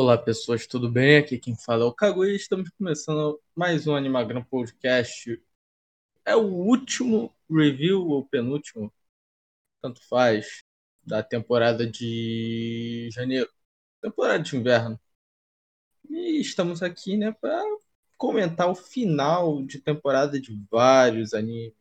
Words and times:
Olá 0.00 0.16
pessoas, 0.16 0.64
tudo 0.64 0.88
bem? 0.88 1.16
Aqui 1.16 1.36
quem 1.40 1.56
fala 1.56 1.82
é 1.82 1.86
o 1.88 1.92
Kaguya 1.92 2.30
e 2.30 2.36
estamos 2.36 2.70
começando 2.70 3.42
mais 3.52 3.84
um 3.88 3.96
Animagram 3.96 4.44
Podcast. 4.44 5.42
É 6.24 6.36
o 6.36 6.46
último 6.46 7.34
review 7.50 8.06
ou 8.06 8.24
penúltimo, 8.24 8.94
tanto 9.82 10.00
faz, 10.08 10.62
da 11.04 11.20
temporada 11.20 11.84
de 11.84 13.08
janeiro, 13.12 13.50
temporada 14.00 14.38
de 14.38 14.56
inverno. 14.56 15.00
E 16.08 16.40
estamos 16.40 16.80
aqui, 16.80 17.16
né, 17.16 17.32
para 17.32 17.60
comentar 18.16 18.70
o 18.70 18.76
final 18.76 19.64
de 19.64 19.80
temporada 19.80 20.40
de 20.40 20.64
vários 20.70 21.34
animes. 21.34 21.74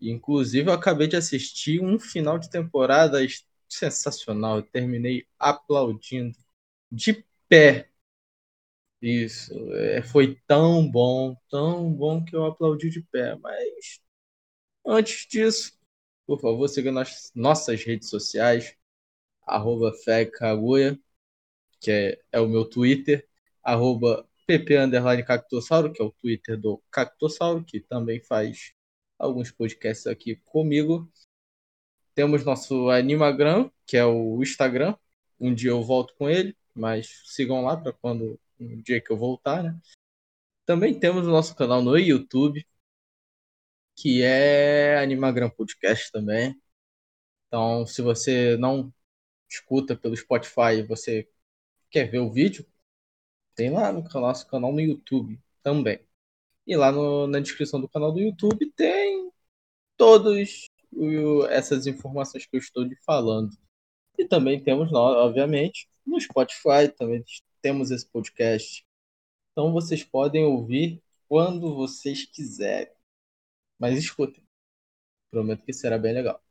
Inclusive, 0.00 0.70
eu 0.70 0.72
acabei 0.72 1.08
de 1.08 1.16
assistir 1.16 1.82
um 1.82 2.00
final 2.00 2.38
de 2.38 2.48
temporada 2.48 3.18
sensacional. 3.68 4.56
Eu 4.56 4.62
terminei 4.62 5.26
aplaudindo 5.38 6.43
de 6.94 7.24
pé. 7.48 7.90
Isso. 9.00 9.52
É, 9.74 10.02
foi 10.02 10.40
tão 10.46 10.90
bom, 10.90 11.36
tão 11.50 11.92
bom 11.92 12.24
que 12.24 12.34
eu 12.34 12.46
aplaudi 12.46 12.90
de 12.90 13.02
pé. 13.02 13.36
Mas 13.36 14.00
antes 14.86 15.26
disso, 15.28 15.78
por 16.26 16.40
favor, 16.40 16.68
siga 16.68 16.90
nas 16.92 17.30
nossas 17.34 17.84
redes 17.84 18.08
sociais. 18.08 18.76
Arroba 19.46 19.92
que 21.80 21.90
é, 21.90 22.20
é 22.32 22.40
o 22.40 22.48
meu 22.48 22.64
Twitter. 22.64 23.28
Arroba 23.62 24.28
pp 24.46 24.74
Cactossauro, 25.26 25.92
que 25.92 26.02
é 26.02 26.04
o 26.04 26.12
Twitter 26.12 26.58
do 26.58 26.82
Cactossauro, 26.90 27.64
que 27.64 27.80
também 27.80 28.20
faz 28.20 28.72
alguns 29.18 29.50
podcasts 29.50 30.06
aqui 30.06 30.36
comigo. 30.44 31.10
Temos 32.14 32.44
nosso 32.44 32.90
Animagram, 32.90 33.70
que 33.86 33.96
é 33.96 34.04
o 34.04 34.42
Instagram. 34.42 34.96
Um 35.38 35.54
dia 35.54 35.70
eu 35.70 35.82
volto 35.82 36.14
com 36.16 36.28
ele, 36.28 36.56
mas 36.74 37.22
sigam 37.26 37.62
lá 37.62 37.76
para 37.76 37.92
quando 37.92 38.38
um 38.58 38.80
dia 38.82 39.00
que 39.00 39.10
eu 39.10 39.16
voltar, 39.16 39.62
né? 39.62 39.78
Também 40.66 40.98
temos 40.98 41.26
o 41.26 41.30
nosso 41.30 41.54
canal 41.54 41.82
no 41.82 41.96
YouTube, 41.98 42.66
que 43.96 44.22
é 44.22 44.98
Animagram 44.98 45.50
Podcast 45.50 46.10
também. 46.10 46.60
Então, 47.46 47.86
se 47.86 48.02
você 48.02 48.56
não 48.56 48.92
escuta 49.48 49.96
pelo 49.96 50.16
Spotify 50.16 50.78
e 50.78 50.82
você 50.82 51.28
quer 51.90 52.10
ver 52.10 52.18
o 52.18 52.32
vídeo, 52.32 52.66
tem 53.54 53.70
lá 53.70 53.92
no 53.92 54.02
nosso 54.02 54.46
canal 54.48 54.72
no 54.72 54.80
YouTube 54.80 55.40
também. 55.62 56.00
E 56.66 56.76
lá 56.76 56.90
no, 56.90 57.26
na 57.26 57.40
descrição 57.40 57.80
do 57.80 57.88
canal 57.88 58.12
do 58.12 58.20
YouTube 58.20 58.70
tem 58.72 59.30
todas 59.96 60.68
essas 61.50 61.86
informações 61.86 62.46
que 62.46 62.56
eu 62.56 62.60
estou 62.60 62.82
lhe 62.82 62.96
falando. 62.96 63.56
E 64.18 64.26
também 64.26 64.62
temos, 64.62 64.92
obviamente, 64.92 65.88
no 66.06 66.20
Spotify, 66.20 66.88
também 66.96 67.24
temos 67.62 67.90
esse 67.90 68.06
podcast. 68.06 68.86
Então 69.52 69.72
vocês 69.72 70.04
podem 70.04 70.44
ouvir 70.44 71.02
quando 71.28 71.74
vocês 71.74 72.24
quiserem. 72.26 72.92
Mas 73.78 73.98
escutem. 73.98 74.44
Prometo 75.30 75.64
que 75.64 75.72
será 75.72 75.98
bem 75.98 76.14
legal. 76.14 76.42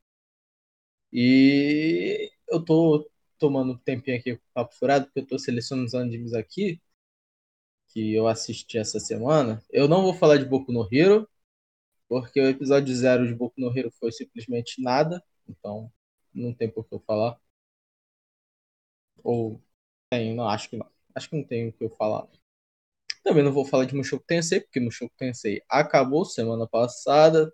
E 1.11 2.31
eu 2.49 2.63
tô 2.63 3.09
tomando 3.37 3.73
um 3.73 3.77
tempinho 3.77 4.17
aqui 4.17 4.35
com 4.35 4.43
o 4.43 4.53
papo 4.53 4.75
furado, 4.75 5.05
porque 5.05 5.19
eu 5.21 5.27
tô 5.27 5.39
selecionando 5.39 5.87
os 5.87 5.95
animes 5.95 6.33
aqui 6.33 6.81
que 7.93 8.13
eu 8.13 8.27
assisti 8.27 8.77
essa 8.77 8.99
semana. 8.99 9.63
Eu 9.69 9.87
não 9.87 10.01
vou 10.03 10.13
falar 10.13 10.37
de 10.37 10.45
Boku 10.45 10.71
no 10.71 10.87
Hero, 10.91 11.29
porque 12.09 12.39
o 12.41 12.47
episódio 12.49 12.95
zero 12.95 13.27
de 13.27 13.35
Boku 13.35 13.59
no 13.59 13.77
Hero 13.77 13.91
foi 13.99 14.11
simplesmente 14.11 14.81
nada, 14.81 15.23
então 15.47 15.91
não 16.33 16.53
tem 16.53 16.69
por 16.69 16.87
que 16.87 16.95
eu 16.95 16.99
falar. 17.01 17.39
Ou 19.23 19.61
tem, 20.09 20.35
não, 20.35 20.47
acho 20.49 20.69
que 20.69 20.77
não. 20.77 20.89
Acho 21.15 21.29
que 21.29 21.35
não 21.37 21.43
tem 21.43 21.69
o 21.69 21.73
que 21.73 21.83
eu 21.83 21.89
falar. 21.89 22.27
Também 23.23 23.43
não 23.43 23.51
vou 23.53 23.65
falar 23.65 23.85
de 23.85 23.95
Mushoku 23.95 24.25
Tensei, 24.25 24.59
porque 24.61 24.79
Mushoku 24.79 25.13
Tensei 25.17 25.61
acabou 25.69 26.25
semana 26.25 26.67
passada. 26.67 27.53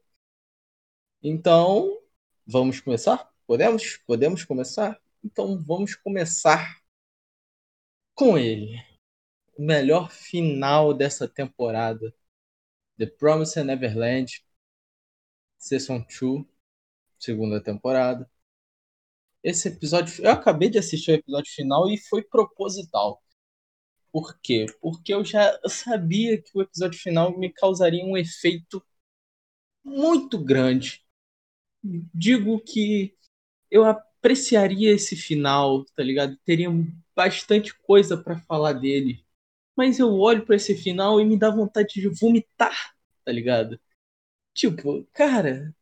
Então, 1.21 2.01
vamos 2.45 2.79
começar? 2.81 3.29
Podemos? 3.45 3.97
Podemos 4.05 4.43
começar? 4.45 4.99
Então 5.23 5.61
vamos 5.61 5.95
começar 5.95 6.79
com 8.15 8.37
ele 8.37 8.77
o 9.57 9.63
melhor 9.63 10.11
final 10.11 10.93
dessa 10.93 11.27
temporada. 11.27 12.13
The 12.97 13.07
Promised 13.07 13.63
Neverland, 13.63 14.43
Season 15.57 15.99
2, 15.99 16.45
segunda 17.19 17.61
temporada. 17.61 18.29
Esse 19.43 19.69
episódio, 19.69 20.23
eu 20.23 20.31
acabei 20.31 20.69
de 20.69 20.77
assistir 20.79 21.11
o 21.11 21.15
episódio 21.15 21.51
final 21.53 21.89
e 21.89 21.97
foi 21.97 22.21
proposital. 22.23 23.21
Por 24.11 24.39
quê? 24.41 24.65
Porque 24.81 25.13
eu 25.13 25.23
já 25.25 25.59
sabia 25.67 26.41
que 26.41 26.51
o 26.55 26.61
episódio 26.61 26.99
final 26.99 27.37
me 27.37 27.51
causaria 27.53 28.03
um 28.05 28.17
efeito 28.17 28.83
muito 29.83 30.37
grande. 30.43 31.03
Digo 32.13 32.59
que 32.61 33.15
eu 33.71 33.85
apreciaria 33.85 34.91
esse 34.93 35.15
final, 35.15 35.85
tá 35.95 36.03
ligado? 36.03 36.37
Teria 36.45 36.69
bastante 37.15 37.73
coisa 37.79 38.17
para 38.17 38.39
falar 38.39 38.73
dele 38.73 39.25
mas 39.79 39.97
eu 39.97 40.13
olho 40.19 40.45
para 40.45 40.57
esse 40.57 40.75
final 40.75 41.21
e 41.21 41.25
me 41.25 41.37
dá 41.39 41.49
vontade 41.49 42.01
de 42.01 42.09
vomitar, 42.09 42.93
tá 43.23 43.31
ligado? 43.31 43.79
Tipo, 44.53 45.05
cara, 45.13 45.75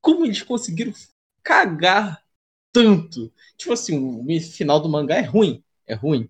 como 0.00 0.24
eles 0.24 0.42
conseguiram 0.42 0.92
cagar 1.42 2.24
tanto? 2.72 3.32
Tipo 3.56 3.72
assim, 3.72 3.98
o 3.98 4.40
final 4.40 4.80
do 4.80 4.88
mangá 4.88 5.16
é 5.16 5.22
ruim, 5.22 5.64
é 5.86 5.94
ruim. 5.94 6.28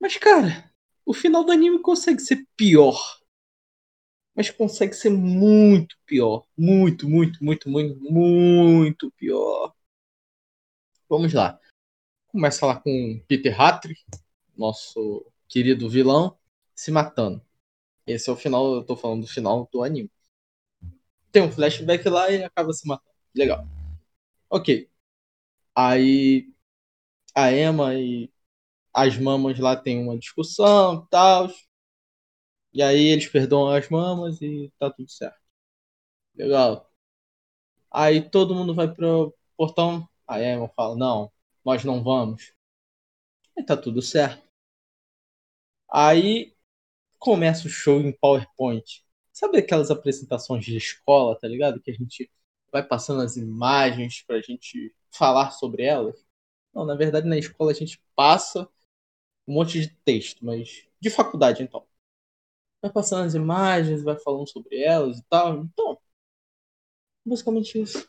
Mas, 0.00 0.16
cara, 0.16 0.72
o 1.04 1.14
final 1.14 1.44
do 1.44 1.52
anime 1.52 1.80
consegue 1.80 2.20
ser 2.20 2.46
pior. 2.56 3.18
Mas 4.34 4.50
consegue 4.50 4.94
ser 4.94 5.10
muito 5.10 5.96
pior. 6.06 6.46
Muito, 6.56 7.08
muito, 7.08 7.42
muito, 7.44 7.68
muito, 7.68 8.00
muito 8.00 9.10
pior. 9.12 9.74
Vamos 11.08 11.32
lá. 11.32 11.58
Começa 12.28 12.66
lá 12.66 12.80
com 12.80 13.22
Peter 13.28 13.60
Hatry, 13.60 13.96
nosso 14.56 15.26
querido 15.48 15.88
vilão, 15.88 16.38
se 16.74 16.90
matando. 16.90 17.42
Esse 18.06 18.30
é 18.30 18.32
o 18.32 18.36
final, 18.36 18.74
eu 18.76 18.84
tô 18.84 18.96
falando 18.96 19.22
do 19.22 19.28
final 19.28 19.68
do 19.72 19.82
anime. 19.82 20.10
Tem 21.32 21.42
um 21.42 21.50
flashback 21.52 22.08
lá 22.08 22.30
e 22.30 22.44
acaba 22.44 22.72
se 22.72 22.86
matando. 22.86 23.07
Legal. 23.38 23.64
Ok. 24.50 24.90
Aí 25.74 26.52
a 27.34 27.52
Emma 27.52 27.94
e 27.94 28.30
as 28.94 29.18
mamas 29.18 29.58
lá 29.60 29.76
tem 29.76 30.02
uma 30.02 30.18
discussão 30.18 31.04
e 31.04 31.10
tal. 31.10 31.48
E 32.72 32.82
aí 32.82 33.08
eles 33.08 33.28
perdoam 33.28 33.68
as 33.74 33.88
mamas 33.90 34.40
e 34.42 34.72
tá 34.78 34.90
tudo 34.90 35.10
certo. 35.10 35.38
Legal. 36.34 36.90
Aí 37.90 38.22
todo 38.30 38.54
mundo 38.54 38.74
vai 38.74 38.92
pro 38.92 39.34
portão. 39.56 40.08
A 40.26 40.42
Emma 40.42 40.68
fala, 40.70 40.96
não, 40.96 41.32
nós 41.64 41.84
não 41.84 42.02
vamos. 42.02 42.52
E 43.56 43.62
tá 43.62 43.76
tudo 43.76 44.00
certo. 44.02 44.42
Aí 45.90 46.54
começa 47.18 47.66
o 47.66 47.70
show 47.70 48.00
em 48.00 48.12
PowerPoint. 48.12 49.04
Sabe 49.32 49.58
aquelas 49.58 49.90
apresentações 49.90 50.64
de 50.64 50.76
escola, 50.76 51.38
tá 51.38 51.48
ligado? 51.48 51.80
Que 51.80 51.90
a 51.90 51.94
gente 51.94 52.30
vai 52.72 52.82
passando 52.82 53.22
as 53.22 53.36
imagens 53.36 54.22
pra 54.26 54.40
gente 54.40 54.94
falar 55.10 55.50
sobre 55.52 55.84
elas? 55.84 56.24
Não, 56.74 56.84
na 56.84 56.94
verdade 56.94 57.28
na 57.28 57.38
escola 57.38 57.70
a 57.72 57.74
gente 57.74 58.00
passa 58.14 58.68
um 59.46 59.54
monte 59.54 59.80
de 59.80 59.88
texto, 60.04 60.44
mas 60.44 60.86
de 61.00 61.10
faculdade 61.10 61.62
então. 61.62 61.86
Vai 62.82 62.92
passando 62.92 63.26
as 63.26 63.34
imagens, 63.34 64.02
vai 64.02 64.16
falando 64.18 64.48
sobre 64.48 64.80
elas 64.82 65.18
e 65.18 65.24
tal. 65.28 65.58
Então, 65.64 65.98
basicamente 67.24 67.80
isso. 67.80 68.08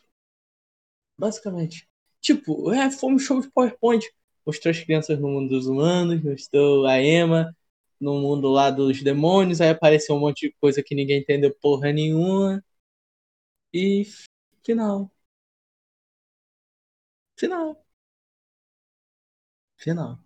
Basicamente. 1.17 1.87
Tipo, 2.21 2.71
é, 2.73 2.91
foi 2.91 3.13
um 3.13 3.19
show 3.19 3.41
de 3.41 3.49
PowerPoint. 3.51 4.05
Mostrou 4.45 4.71
as 4.71 4.79
crianças 4.79 5.19
no 5.19 5.27
mundo 5.29 5.49
dos 5.49 5.67
humanos, 5.67 6.23
mostrou 6.23 6.85
a 6.85 7.01
Emma 7.01 7.55
no 7.99 8.19
mundo 8.19 8.49
lá 8.49 8.71
dos 8.71 9.03
demônios, 9.03 9.59
aí 9.61 9.69
apareceu 9.69 10.15
um 10.15 10.19
monte 10.19 10.47
de 10.47 10.55
coisa 10.59 10.81
que 10.81 10.95
ninguém 10.95 11.19
entendeu 11.19 11.53
porra 11.61 11.91
nenhuma. 11.91 12.63
E 13.73 14.05
final. 14.69 15.11
Final. 17.37 17.79
Final. 19.77 20.19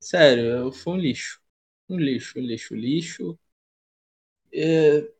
Sério, 0.00 0.70
foi 0.72 0.92
um 0.94 0.96
lixo. 0.98 1.40
Um 1.88 1.98
lixo, 1.98 2.38
um 2.38 2.42
lixo, 2.42 2.74
lixo. 2.76 3.38
É... 4.52 5.14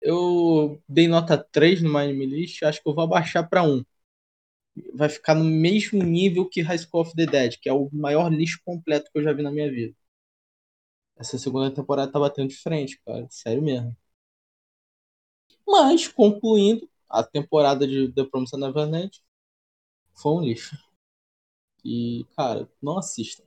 Eu 0.00 0.82
dei 0.88 1.06
nota 1.08 1.38
3 1.38 1.80
no 1.82 1.96
Anime 1.96 2.26
List, 2.26 2.62
acho 2.62 2.82
que 2.82 2.88
eu 2.88 2.94
vou 2.94 3.04
abaixar 3.04 3.48
para 3.48 3.62
1. 3.62 3.84
Vai 4.94 5.08
ficar 5.10 5.34
no 5.36 5.44
mesmo 5.44 6.02
nível 6.04 6.48
que 6.48 6.62
High 6.62 6.78
School 6.78 7.02
of 7.02 7.14
the 7.16 7.26
Dead, 7.26 7.58
que 7.60 7.68
é 7.68 7.72
o 7.74 7.90
maior 7.92 8.32
lixo 8.32 8.60
completo 8.64 9.10
que 9.12 9.18
eu 9.20 9.24
já 9.24 9.32
vi 9.32 9.42
na 9.42 9.50
minha 9.52 9.70
vida. 9.70 9.94
Essa 11.16 11.38
segunda 11.38 11.74
temporada 11.74 12.12
tá 12.12 12.18
batendo 12.20 12.48
de 12.50 12.56
frente, 12.56 13.00
cara. 13.04 13.26
Sério 13.30 13.62
mesmo. 13.62 13.96
Mas, 15.72 16.06
concluindo, 16.06 16.86
a 17.08 17.22
temporada 17.24 17.86
de 17.88 18.12
The 18.12 18.24
Promised 18.24 18.60
Neverland 18.60 19.22
foi 20.14 20.32
um 20.32 20.42
lixo. 20.42 20.76
E, 21.84 22.24
cara, 22.36 22.68
não 22.82 22.98
assista. 22.98 23.44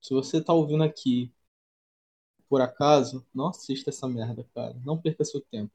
Se 0.00 0.14
você 0.14 0.42
tá 0.42 0.52
ouvindo 0.54 0.84
aqui 0.84 1.32
por 2.48 2.60
acaso, 2.60 3.24
não 3.34 3.46
assista 3.48 3.90
essa 3.90 4.08
merda, 4.08 4.44
cara. 4.54 4.74
Não 4.84 5.00
perca 5.00 5.24
seu 5.24 5.40
tempo. 5.40 5.72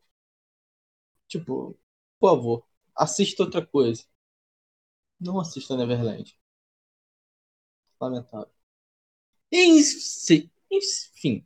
Tipo, 1.27 1.75
por 2.19 2.29
favor, 2.29 2.63
assista 2.95 3.41
outra 3.43 3.65
coisa. 3.65 4.03
Não 5.17 5.39
assista 5.39 5.77
Neverland. 5.77 6.37
Lamentável. 8.01 8.51
Enfim, 10.71 11.45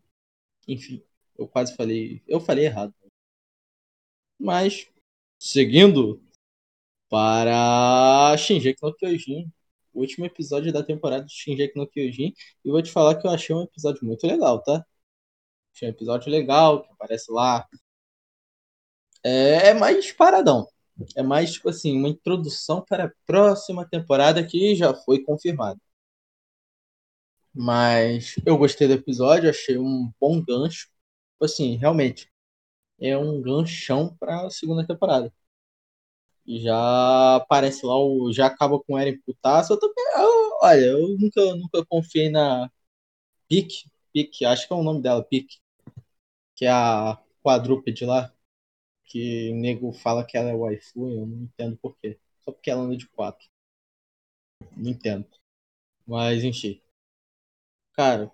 enfim, 0.68 1.04
eu 1.38 1.48
quase 1.48 1.76
falei, 1.76 2.24
eu 2.28 2.40
falei 2.40 2.66
errado. 2.66 2.94
Mas 4.40 4.88
seguindo 5.40 6.22
para 7.10 8.36
Shinji 8.38 8.76
no 8.82 8.94
Kyojin, 8.96 9.52
o 9.94 10.02
último 10.02 10.26
episódio 10.26 10.74
da 10.74 10.84
temporada 10.84 11.26
de 11.26 11.34
Shinji 11.34 11.72
no 11.76 11.88
Kyojin, 11.88 12.34
e 12.64 12.72
vou 12.72 12.82
te 12.82 12.92
falar 12.92 13.16
que 13.16 13.28
eu 13.28 13.32
achei 13.32 13.56
um 13.56 13.64
episódio 13.64 14.06
muito 14.06 14.26
legal, 14.28 14.62
tá? 14.64 14.86
Achei 15.74 15.88
um 15.90 15.92
episódio 15.92 16.32
legal, 16.32 16.84
que 16.84 16.92
aparece 16.94 17.32
lá. 17.32 17.68
É, 19.24 19.70
é 19.70 19.74
mais 19.74 20.12
paradão. 20.12 20.68
É 21.16 21.24
mais, 21.24 21.54
tipo 21.54 21.70
assim, 21.70 21.98
uma 21.98 22.08
introdução 22.10 22.82
para 22.88 23.06
a 23.06 23.12
próxima 23.26 23.88
temporada 23.88 24.46
que 24.46 24.76
já 24.76 24.94
foi 24.94 25.22
confirmada. 25.24 25.80
Mas 27.54 28.36
eu 28.46 28.58
gostei 28.58 28.88
do 28.88 28.94
episódio, 28.94 29.50
achei 29.50 29.78
um 29.78 30.12
bom 30.20 30.42
gancho. 30.44 30.88
Tipo 31.34 31.46
assim, 31.46 31.76
realmente, 31.78 32.30
é 33.00 33.18
um 33.18 33.42
ganchão 33.42 34.16
para 34.20 34.48
a 34.48 34.50
segunda 34.50 34.86
temporada. 34.86 35.32
Já 36.48 37.38
aparece 37.38 37.86
lá, 37.86 37.96
o, 37.98 38.32
já 38.32 38.46
acaba 38.48 38.80
com 38.80 38.94
o 38.94 38.98
Eren 39.00 39.20
putaço. 39.22 39.74
Eu 39.74 39.80
também, 39.80 39.96
eu, 40.18 40.58
olha, 40.62 40.80
eu 40.86 41.18
nunca, 41.18 41.56
nunca 41.56 41.86
confiei 41.86 42.30
na 42.30 42.70
Pique, 43.50 43.90
Pique, 44.14 44.46
acho 44.46 44.68
que 44.68 44.74
é 44.74 44.78
o 44.78 44.84
nome 44.84 45.02
dela, 45.02 45.24
Pique, 45.24 45.58
que 46.56 46.66
é 46.66 46.72
a 46.72 47.20
quadrúpede 47.44 48.06
lá, 48.06 48.34
que 49.06 49.52
o 49.52 49.56
nego 49.56 49.94
fala 49.94 50.26
que 50.26 50.38
ela 50.38 50.50
é 50.52 50.56
waifu, 50.56 51.10
eu 51.12 51.26
não 51.28 51.44
entendo 51.46 51.78
por 51.78 51.98
quê. 51.98 52.20
Só 52.46 52.52
porque 52.52 52.72
ela 52.72 52.84
anda 52.84 52.98
de 52.98 53.08
quatro. 53.10 53.48
Não 54.78 54.92
entendo. 54.92 55.28
Mas, 56.08 56.44
enfim. 56.44 56.82
Cara, 57.94 58.32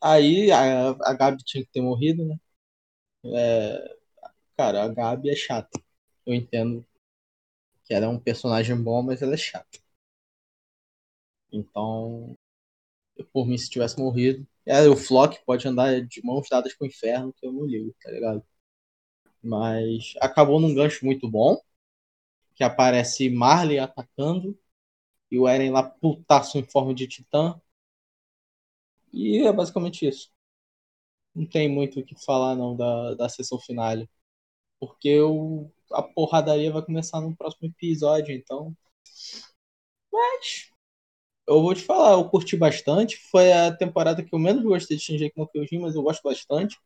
aí 0.00 0.50
a, 0.52 0.90
a 0.90 1.14
Gabi 1.14 1.42
tinha 1.44 1.64
que 1.64 1.70
ter 1.72 1.80
morrido, 1.80 2.24
né? 2.26 2.36
É, 3.24 3.96
cara, 4.56 4.84
a 4.84 4.88
Gabi 4.88 5.30
é 5.30 5.36
chata. 5.36 5.80
Eu 6.26 6.34
entendo 6.34 6.86
que 7.84 7.94
ela 7.94 8.06
é 8.06 8.08
um 8.08 8.18
personagem 8.18 8.76
bom, 8.82 9.02
mas 9.02 9.22
ela 9.22 9.34
é 9.34 9.36
chata. 9.36 9.78
Então, 11.52 12.36
por 13.32 13.46
mim, 13.46 13.58
se 13.58 13.70
tivesse 13.70 13.98
morrido. 13.98 14.46
É, 14.66 14.88
o 14.88 14.96
Flock 14.96 15.44
pode 15.44 15.66
andar 15.68 16.00
de 16.02 16.24
mãos 16.24 16.48
dadas 16.48 16.74
com 16.74 16.84
o 16.84 16.88
inferno, 16.88 17.32
que 17.32 17.46
eu 17.46 17.52
não 17.52 17.66
ligo, 17.66 17.94
tá 18.02 18.10
ligado? 18.10 18.44
Mas 19.42 20.14
acabou 20.20 20.60
num 20.60 20.74
gancho 20.74 21.04
muito 21.04 21.28
bom. 21.30 21.60
Que 22.54 22.64
aparece 22.64 23.30
Marley 23.30 23.78
atacando. 23.78 24.58
E 25.30 25.38
o 25.38 25.48
Eren 25.48 25.70
lá 25.72 25.82
putaço 25.84 26.58
em 26.58 26.64
forma 26.64 26.94
de 26.94 27.08
titã. 27.08 27.60
E 29.12 29.38
é 29.46 29.52
basicamente 29.52 30.06
isso. 30.06 30.30
Não 31.34 31.46
tem 31.46 31.68
muito 31.68 32.00
o 32.00 32.04
que 32.04 32.14
falar 32.24 32.54
não 32.56 32.76
da, 32.76 33.14
da 33.14 33.28
sessão 33.28 33.58
final. 33.58 33.96
Porque 34.80 35.20
o, 35.20 35.70
a 35.92 36.02
porradaria 36.02 36.72
vai 36.72 36.82
começar 36.84 37.20
no 37.20 37.36
próximo 37.36 37.68
episódio, 37.68 38.34
então. 38.34 38.76
Mas. 40.12 40.70
Eu 41.46 41.62
vou 41.62 41.74
te 41.74 41.82
falar, 41.82 42.12
eu 42.12 42.28
curti 42.30 42.56
bastante. 42.56 43.16
Foi 43.30 43.52
a 43.52 43.76
temporada 43.76 44.24
que 44.24 44.34
eu 44.34 44.38
menos 44.38 44.62
gostei 44.64 44.96
de 44.96 45.02
Shinji 45.04 45.32
no 45.36 45.48
Kyojin, 45.48 45.78
mas 45.80 45.94
eu 45.94 46.02
gosto 46.02 46.22
bastante. 46.22 46.78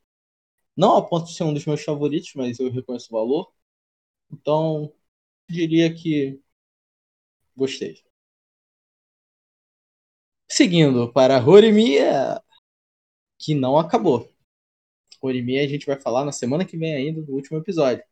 Não 0.77 0.97
a 0.97 1.07
ponto 1.07 1.27
de 1.27 1.35
ser 1.35 1.45
um 1.45 1.55
dos 1.55 1.67
meus 1.67 1.83
favoritos, 1.85 2.33
mas 2.37 2.59
eu 2.61 2.71
reconheço 2.71 3.09
o 3.11 3.19
valor. 3.19 3.53
Então, 4.33 4.93
diria 5.49 5.95
que 5.95 6.41
gostei. 7.57 8.05
Seguindo 10.49 11.13
para 11.13 11.39
Horimiya, 11.45 12.43
que 13.39 13.55
não 13.55 13.79
acabou. 13.79 14.33
Horimiya 15.21 15.65
a 15.65 15.69
gente 15.69 15.87
vai 15.87 15.99
falar 16.01 16.25
na 16.25 16.33
semana 16.33 16.65
que 16.65 16.77
vem 16.77 16.95
ainda, 16.95 17.21
no 17.23 17.35
último 17.35 17.59
episódio. 17.59 18.05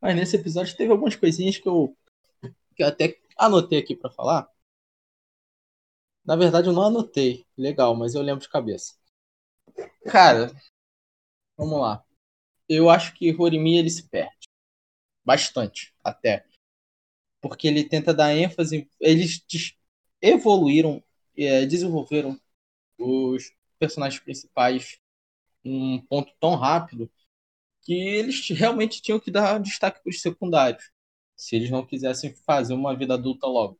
Mas 0.00 0.16
nesse 0.16 0.36
episódio 0.36 0.76
teve 0.76 0.92
algumas 0.92 1.16
coisinhas 1.16 1.58
que 1.58 1.68
eu, 1.68 1.96
que 2.76 2.82
eu 2.82 2.88
até 2.88 3.18
anotei 3.36 3.78
aqui 3.78 3.96
para 3.96 4.10
falar. 4.10 4.48
Na 6.24 6.36
verdade 6.36 6.68
eu 6.68 6.72
não 6.72 6.82
anotei, 6.82 7.44
legal, 7.56 7.94
mas 7.94 8.14
eu 8.14 8.22
lembro 8.22 8.42
de 8.42 8.48
cabeça. 8.48 8.94
Cara, 10.06 10.54
vamos 11.56 11.80
lá. 11.80 12.04
Eu 12.68 12.88
acho 12.90 13.14
que 13.14 13.34
Horimiya 13.38 13.80
ele 13.80 13.90
se 13.90 14.08
perde. 14.08 14.48
Bastante, 15.24 15.94
até. 16.02 16.46
Porque 17.40 17.68
ele 17.68 17.88
tenta 17.88 18.14
dar 18.14 18.34
ênfase. 18.34 18.88
Eles 19.00 19.44
evoluíram 20.20 21.02
é, 21.36 21.66
desenvolveram 21.66 22.40
os 22.98 23.52
personagens 23.78 24.22
principais 24.22 24.98
um 25.64 26.00
ponto 26.06 26.32
tão 26.40 26.54
rápido 26.56 27.10
que 27.82 27.94
eles 27.94 28.48
realmente 28.50 29.02
tinham 29.02 29.20
que 29.20 29.30
dar 29.30 29.60
destaque 29.60 30.02
para 30.02 30.10
os 30.10 30.20
secundários, 30.20 30.90
se 31.36 31.56
eles 31.56 31.70
não 31.70 31.86
quisessem 31.86 32.34
fazer 32.46 32.74
uma 32.74 32.96
vida 32.96 33.14
adulta 33.14 33.46
logo. 33.46 33.78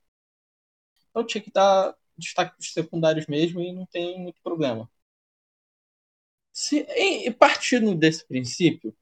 Então 1.11 1.25
tinha 1.25 1.43
que 1.43 1.51
dar 1.51 1.95
destaque 2.17 2.53
para 2.57 2.63
os 2.63 2.73
secundários 2.73 3.27
mesmo 3.27 3.61
e 3.61 3.73
não 3.73 3.87
tem 3.87 4.19
muito 4.21 4.41
problema. 4.43 4.91
Se, 6.53 6.81
em, 6.97 7.31
partindo 7.33 7.95
desse 7.95 8.27
princípio, 8.27 8.97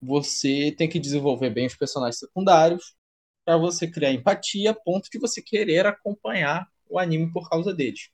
você 0.00 0.72
tem 0.72 0.88
que 0.88 1.00
desenvolver 1.00 1.50
bem 1.50 1.66
os 1.66 1.76
personagens 1.76 2.18
secundários 2.18 2.94
para 3.44 3.56
você 3.56 3.90
criar 3.90 4.12
empatia 4.12 4.74
ponto 4.74 5.08
de 5.10 5.18
você 5.18 5.42
querer 5.42 5.86
acompanhar 5.86 6.68
o 6.88 6.98
anime 6.98 7.32
por 7.32 7.48
causa 7.48 7.74
deles. 7.74 8.10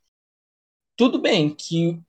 Tudo 0.97 1.19
bem 1.21 1.55
que 1.55 2.01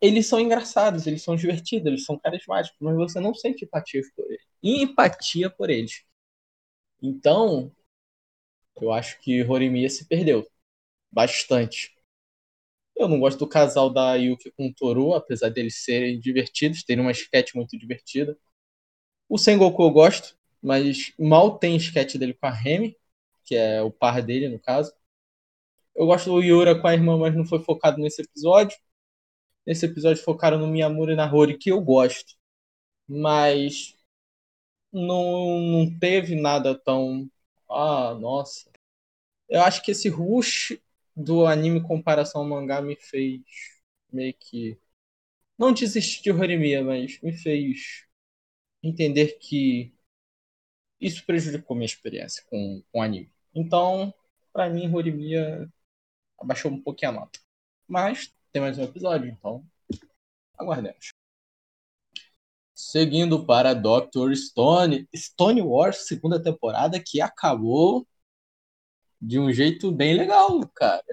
eles 0.00 0.26
são 0.26 0.40
engraçados, 0.40 1.06
eles 1.06 1.22
são 1.22 1.36
divertidos, 1.36 1.86
eles 1.86 2.04
são 2.04 2.18
carismáticos, 2.18 2.78
mas 2.80 2.96
você 2.96 3.20
não 3.20 3.34
sente 3.34 3.64
empatia 3.64 4.02
por 4.14 4.24
eles. 4.26 4.42
Empatia 4.62 5.50
por 5.50 5.70
eles. 5.70 6.04
Então, 7.02 7.72
eu 8.80 8.92
acho 8.92 9.20
que 9.20 9.42
Horimiya 9.44 9.90
se 9.90 10.06
perdeu. 10.06 10.46
Bastante. 11.10 11.92
Eu 12.96 13.08
não 13.08 13.20
gosto 13.20 13.38
do 13.38 13.48
casal 13.48 13.90
da 13.90 14.14
Yuki 14.14 14.50
com 14.52 14.68
o 14.68 14.74
Toru, 14.74 15.14
apesar 15.14 15.50
deles 15.50 15.84
serem 15.84 16.18
divertidos, 16.20 16.82
terem 16.82 17.02
uma 17.02 17.12
sketch 17.12 17.54
muito 17.54 17.78
divertida. 17.78 18.36
O 19.28 19.38
Sengoku 19.38 19.82
eu 19.82 19.90
gosto, 19.90 20.36
mas 20.62 21.12
mal 21.18 21.58
tem 21.58 21.76
sketch 21.76 22.16
dele 22.16 22.34
com 22.34 22.46
a 22.46 22.50
Remy, 22.50 22.96
que 23.44 23.54
é 23.56 23.82
o 23.82 23.90
par 23.90 24.22
dele, 24.22 24.48
no 24.48 24.58
caso. 24.58 24.92
Eu 25.94 26.06
gosto 26.06 26.30
do 26.30 26.42
Yura 26.42 26.80
com 26.80 26.86
a 26.86 26.94
irmã, 26.94 27.18
mas 27.18 27.34
não 27.36 27.44
foi 27.44 27.60
focado 27.60 27.98
nesse 27.98 28.22
episódio. 28.22 28.76
Nesse 29.66 29.86
episódio 29.86 30.22
focaram 30.22 30.58
no 30.58 30.66
Miyamura 30.66 31.12
e 31.12 31.16
na 31.16 31.26
Rory, 31.26 31.58
que 31.58 31.70
eu 31.70 31.80
gosto. 31.80 32.34
Mas 33.08 33.96
não, 34.92 35.60
não 35.60 35.98
teve 35.98 36.34
nada 36.34 36.74
tão. 36.78 37.30
Ah, 37.70 38.14
nossa. 38.14 38.70
Eu 39.48 39.62
acho 39.62 39.82
que 39.82 39.92
esse 39.92 40.08
rush 40.08 40.78
do 41.16 41.46
anime 41.46 41.82
comparação 41.82 42.42
ao 42.42 42.48
mangá 42.48 42.80
me 42.82 42.96
fez 42.96 43.42
meio 44.12 44.34
que. 44.34 44.78
Não 45.58 45.72
desistir 45.72 46.22
de 46.22 46.30
Horimiya, 46.32 46.84
mas 46.84 47.20
me 47.22 47.32
fez 47.32 48.06
entender 48.82 49.38
que 49.40 49.92
isso 51.00 51.24
prejudicou 51.24 51.76
minha 51.76 51.86
experiência 51.86 52.44
com, 52.48 52.82
com 52.92 53.02
anime. 53.02 53.30
Então, 53.54 54.12
para 54.52 54.68
mim, 54.68 54.92
Horimiya 54.92 55.68
abaixou 56.38 56.70
um 56.70 56.80
pouquinho 56.80 57.10
a 57.12 57.14
nota. 57.14 57.40
Mas 57.86 58.34
tem 58.52 58.62
mais 58.62 58.78
um 58.78 58.84
episódio, 58.84 59.28
então 59.28 59.64
aguardemos. 60.56 61.10
Seguindo 62.74 63.44
para 63.44 63.74
Dr. 63.74 64.34
Stone, 64.34 65.08
Stone 65.14 65.62
Wars, 65.62 66.06
segunda 66.06 66.42
temporada, 66.42 67.02
que 67.04 67.20
acabou 67.20 68.06
de 69.20 69.38
um 69.38 69.52
jeito 69.52 69.90
bem 69.92 70.14
legal, 70.16 70.60
cara. 70.68 71.04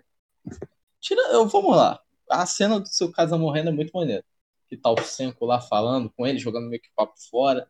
Tira, 1.00 1.22
vamos 1.46 1.76
lá. 1.76 2.02
A 2.30 2.46
cena 2.46 2.80
do 2.80 2.88
seu 2.88 3.12
casa 3.12 3.38
morrendo 3.38 3.70
é 3.70 3.74
muito 3.74 3.92
maneira. 3.94 4.24
Que 4.68 4.78
tá 4.78 4.92
o 4.92 4.98
Senko 5.04 5.46
lá 5.46 5.62
falando 5.62 6.10
com 6.12 6.26
ele, 6.26 6.40
jogando 6.40 6.70
meio 6.70 6.82
que 6.82 6.90
papo 6.96 7.14
fora. 7.30 7.70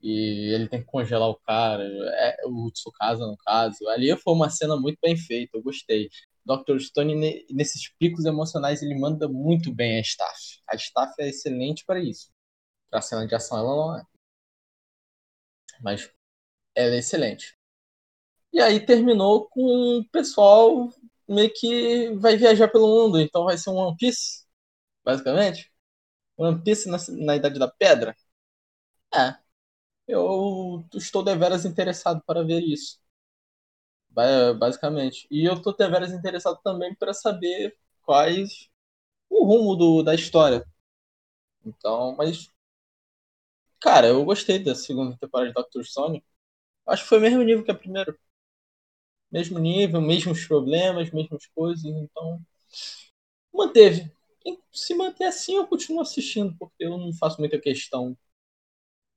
E 0.00 0.52
ele 0.54 0.68
tem 0.68 0.80
que 0.80 0.86
congelar 0.86 1.28
o 1.28 1.36
cara, 1.36 1.82
é, 1.84 2.36
o 2.46 2.70
Tsukasa 2.70 3.26
no 3.26 3.36
caso. 3.38 3.88
Ali 3.88 4.16
foi 4.16 4.32
uma 4.32 4.48
cena 4.50 4.76
muito 4.76 4.98
bem 5.02 5.16
feita, 5.16 5.56
eu 5.56 5.62
gostei. 5.62 6.08
Dr. 6.48 6.80
Stone, 6.80 7.44
nesses 7.50 7.90
picos 7.98 8.24
emocionais, 8.24 8.80
ele 8.82 8.98
manda 8.98 9.28
muito 9.28 9.72
bem 9.72 9.98
a 9.98 10.00
staff. 10.00 10.60
A 10.66 10.76
staff 10.76 11.14
é 11.20 11.28
excelente 11.28 11.84
para 11.84 12.00
isso. 12.00 12.32
Para 12.90 13.02
cena 13.02 13.26
de 13.26 13.34
ação, 13.34 13.58
ela 13.58 13.76
não 13.76 13.98
é. 13.98 14.02
Mas 15.82 16.10
ela 16.74 16.94
é 16.94 16.98
excelente. 16.98 17.56
E 18.52 18.60
aí 18.60 18.84
terminou 18.84 19.48
com 19.48 19.98
o 19.98 20.08
pessoal 20.10 20.88
meio 21.28 21.52
que 21.54 22.10
vai 22.16 22.36
viajar 22.36 22.68
pelo 22.68 22.88
mundo, 22.88 23.20
então 23.20 23.44
vai 23.44 23.58
ser 23.58 23.70
um 23.70 23.76
One 23.76 23.96
Piece, 23.96 24.46
basicamente. 25.04 25.70
One 26.36 26.62
Piece 26.62 26.88
na, 26.88 26.98
na 27.26 27.36
Idade 27.36 27.58
da 27.58 27.68
Pedra. 27.68 28.16
É. 29.14 29.36
Eu 30.06 30.86
estou 30.94 31.22
deveras 31.22 31.64
interessado 31.64 32.22
para 32.26 32.44
ver 32.44 32.60
isso. 32.62 32.98
Basicamente. 34.58 35.26
E 35.30 35.44
eu 35.44 35.54
estou 35.54 35.74
deveras 35.76 36.12
interessado 36.12 36.60
também 36.62 36.94
para 36.94 37.14
saber 37.14 37.76
quais 38.02 38.68
o 39.30 39.44
rumo 39.44 39.76
do, 39.76 40.02
da 40.02 40.14
história. 40.14 40.64
Então, 41.64 42.14
mas. 42.16 42.50
Cara, 43.80 44.06
eu 44.08 44.24
gostei 44.24 44.58
da 44.60 44.74
segunda 44.74 45.16
temporada 45.18 45.48
de 45.50 45.54
Doctor 45.54 45.84
Stone. 45.84 46.24
Acho 46.86 47.04
que 47.04 47.08
foi 47.10 47.18
o 47.18 47.22
mesmo 47.22 47.42
nível 47.42 47.64
que 47.64 47.70
a 47.72 47.74
primeira. 47.74 48.16
Mesmo 49.30 49.58
nível, 49.58 50.00
mesmos 50.02 50.44
problemas, 50.46 51.10
mesmas 51.10 51.46
coisas. 51.54 51.84
Então. 51.84 52.40
Manteve. 53.52 54.10
Se 54.72 54.94
manter 54.94 55.24
assim, 55.26 55.56
eu 55.56 55.66
continuo 55.66 56.00
assistindo, 56.00 56.56
porque 56.58 56.84
eu 56.84 56.96
não 56.96 57.12
faço 57.12 57.38
muita 57.40 57.58
questão 57.60 58.16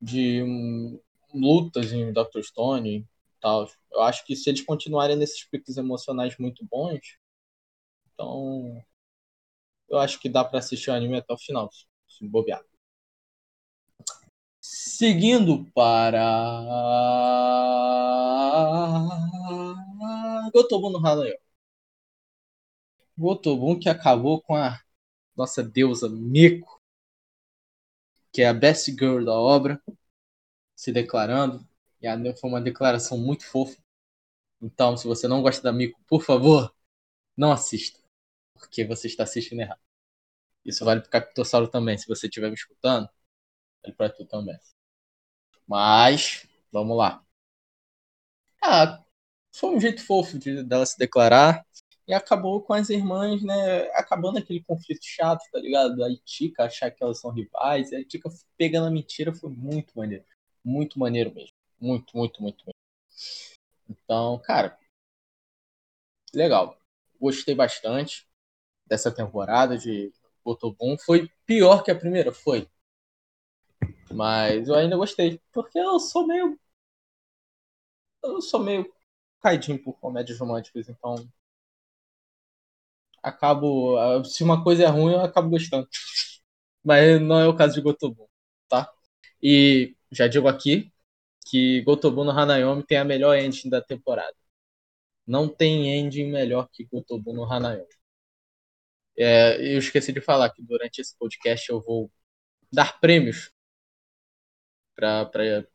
de 0.01 0.43
um, 0.43 0.99
lutas 1.33 1.91
em 1.93 2.11
Doctor 2.11 2.43
Stone 2.43 3.07
tal. 3.41 3.69
Eu 3.91 4.01
acho 4.01 4.25
que 4.25 4.35
se 4.35 4.49
eles 4.49 4.61
continuarem 4.61 5.17
nesses 5.17 5.43
picos 5.43 5.77
emocionais 5.77 6.37
muito 6.37 6.65
bons, 6.65 7.17
então 8.13 8.81
eu 9.89 9.97
acho 9.99 10.19
que 10.19 10.29
dá 10.29 10.43
para 10.45 10.59
assistir 10.59 10.89
o 10.89 10.93
anime 10.93 11.17
até 11.17 11.33
o 11.33 11.37
final, 11.37 11.69
se 12.07 12.27
bobear. 12.27 12.63
Seguindo 14.61 15.65
para 15.73 16.21
Gotobun 20.53 20.91
no 20.91 21.05
Hanayo. 21.05 21.37
Gotobun 23.17 23.79
que 23.79 23.89
acabou 23.89 24.41
com 24.41 24.55
a 24.55 24.79
nossa 25.35 25.63
deusa 25.63 26.07
Miko, 26.09 26.81
que 28.31 28.41
é 28.41 28.47
a 28.47 28.53
best 28.53 28.91
girl 28.91 29.23
da 29.25 29.33
obra, 29.33 29.81
se 30.75 30.91
declarando. 30.91 31.67
E 32.01 32.07
a 32.07 32.17
foi 32.35 32.49
uma 32.49 32.61
declaração 32.61 33.17
muito 33.17 33.45
fofa. 33.45 33.77
Então, 34.61 34.97
se 34.97 35.07
você 35.07 35.27
não 35.27 35.41
gosta 35.41 35.61
da 35.61 35.71
Miko, 35.73 35.99
por 36.07 36.23
favor, 36.23 36.73
não 37.37 37.51
assista. 37.51 37.99
Porque 38.53 38.85
você 38.85 39.07
está 39.07 39.23
assistindo 39.23 39.61
errado. 39.61 39.79
Isso 40.65 40.85
vale 40.85 41.01
para 41.01 41.07
o 41.07 41.11
Cactossauro 41.11 41.67
também. 41.67 41.97
Se 41.97 42.07
você 42.07 42.27
estiver 42.27 42.49
me 42.49 42.55
escutando, 42.55 43.09
vale 43.83 43.95
para 43.95 44.09
tu 44.09 44.25
também. 44.25 44.57
Mas, 45.67 46.47
vamos 46.71 46.97
lá. 46.97 47.23
Ah, 48.63 49.03
foi 49.53 49.75
um 49.75 49.79
jeito 49.79 50.03
fofo 50.05 50.37
de, 50.39 50.63
dela 50.63 50.85
se 50.85 50.97
declarar. 50.97 51.65
E 52.07 52.13
acabou 52.13 52.61
com 52.61 52.73
as 52.73 52.89
irmãs, 52.89 53.43
né? 53.43 53.83
Acabando 53.93 54.39
aquele 54.39 54.63
conflito 54.63 55.03
chato, 55.03 55.41
tá 55.51 55.59
ligado? 55.59 56.03
A 56.03 56.09
Itika 56.09 56.65
achar 56.65 56.91
que 56.91 57.03
elas 57.03 57.19
são 57.19 57.31
rivais. 57.31 57.93
A 57.93 57.99
Itika 57.99 58.29
pegando 58.57 58.87
a 58.87 58.91
mentira 58.91 59.33
foi 59.33 59.49
muito 59.49 59.97
maneiro. 59.97 60.25
Muito 60.63 60.99
maneiro 60.99 61.33
mesmo. 61.33 61.60
Muito, 61.81 62.15
muito, 62.15 62.41
muito, 62.41 62.63
muito. 62.63 62.77
Então, 63.87 64.39
cara. 64.39 64.75
Legal. 66.33 66.77
Gostei 67.19 67.55
bastante 67.55 68.27
dessa 68.87 69.11
temporada 69.11 69.77
de 69.77 70.13
Otobon. 70.45 70.97
Foi 70.99 71.29
pior 71.45 71.83
que 71.83 71.91
a 71.91 71.95
primeira? 71.95 72.33
Foi. 72.33 72.67
Mas 74.11 74.67
eu 74.67 74.75
ainda 74.75 74.95
gostei. 74.97 75.39
Porque 75.51 75.79
eu 75.79 75.99
sou 75.99 76.27
meio. 76.27 76.57
Eu 78.23 78.41
sou 78.41 78.59
meio 78.63 78.91
caidinho 79.41 79.77
por 79.83 79.93
comédias 79.99 80.39
românticas, 80.39 80.89
então 80.89 81.15
acabo. 83.21 84.23
Se 84.25 84.43
uma 84.43 84.63
coisa 84.63 84.83
é 84.83 84.87
ruim, 84.87 85.13
eu 85.13 85.21
acabo 85.21 85.49
gostando. 85.49 85.87
Mas 86.83 87.21
não 87.21 87.39
é 87.39 87.47
o 87.47 87.55
caso 87.55 87.75
de 87.75 87.81
Gotobun, 87.81 88.27
tá? 88.69 88.91
E 89.41 89.95
já 90.11 90.27
digo 90.27 90.47
aqui 90.47 90.91
que 91.51 91.81
Gotobun 91.81 92.23
no 92.23 92.31
Hanayomi 92.31 92.83
tem 92.83 92.97
a 92.97 93.03
melhor 93.03 93.37
ending 93.37 93.69
da 93.69 93.81
temporada. 93.81 94.35
Não 95.27 95.49
tem 95.49 95.89
ending 95.99 96.31
melhor 96.31 96.69
que 96.71 96.85
Gotobun 96.85 97.33
no 97.33 97.43
Hanayomi. 97.43 97.87
É, 99.17 99.57
eu 99.75 99.79
esqueci 99.79 100.13
de 100.13 100.21
falar 100.21 100.49
que 100.51 100.63
durante 100.63 101.01
esse 101.01 101.17
podcast 101.17 101.69
eu 101.69 101.81
vou 101.81 102.09
dar 102.71 102.99
prêmios 103.01 103.51
para 104.95 105.29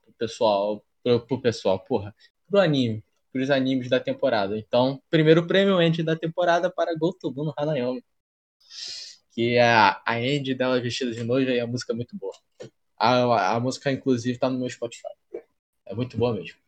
o 0.07 0.13
pessoal, 0.15 0.85
pro, 1.03 1.27
pro 1.27 1.43
pessoal, 1.43 1.79
porra, 1.85 2.15
pro 2.49 2.59
anime, 2.61 3.05
para 3.33 3.43
os 3.43 3.51
animes 3.51 3.91
da 3.91 4.01
temporada. 4.01 4.59
Então, 4.59 5.03
primeiro 5.11 5.47
prêmio 5.47 5.81
End 5.83 6.03
da 6.03 6.17
temporada 6.17 6.71
para 6.71 6.97
Gotobu 6.97 7.45
no 7.45 7.55
Hanayomi. 7.57 8.03
Que 9.33 9.57
é 9.57 9.63
a, 9.63 10.03
a 10.07 10.21
End 10.21 10.55
dela 10.55 10.81
vestida 10.81 11.13
de 11.13 11.23
noiva 11.23 11.51
e 11.51 11.61
a 11.61 11.67
música 11.67 11.93
é 11.93 11.97
muito 11.97 12.17
boa. 12.17 12.35
A, 12.99 13.57
a 13.57 13.61
música, 13.61 13.93
inclusive, 13.93 14.35
está 14.37 14.49
no 14.49 14.59
meu 14.59 14.71
Spotify. 14.71 15.16
Muito 15.97 16.17
boa 16.19 16.35
mesmo. 16.35 16.59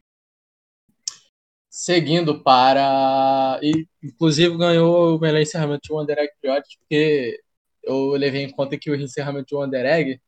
Seguindo 1.69 2.43
para. 2.43 3.61
E, 3.63 3.87
inclusive 4.03 4.57
ganhou 4.57 5.17
o 5.17 5.21
melhor 5.21 5.41
encerramento 5.41 5.83
de 5.83 5.93
Wonder 5.93 6.19
Egg 6.19 6.33
Priority, 6.41 6.79
porque 6.79 7.43
eu 7.83 8.11
levei 8.13 8.43
em 8.43 8.51
conta 8.51 8.79
que 8.79 8.91
o 8.91 8.95
encerramento 8.97 9.49
de 9.49 9.55
Wonder 9.55 9.85
Egg 9.85 10.21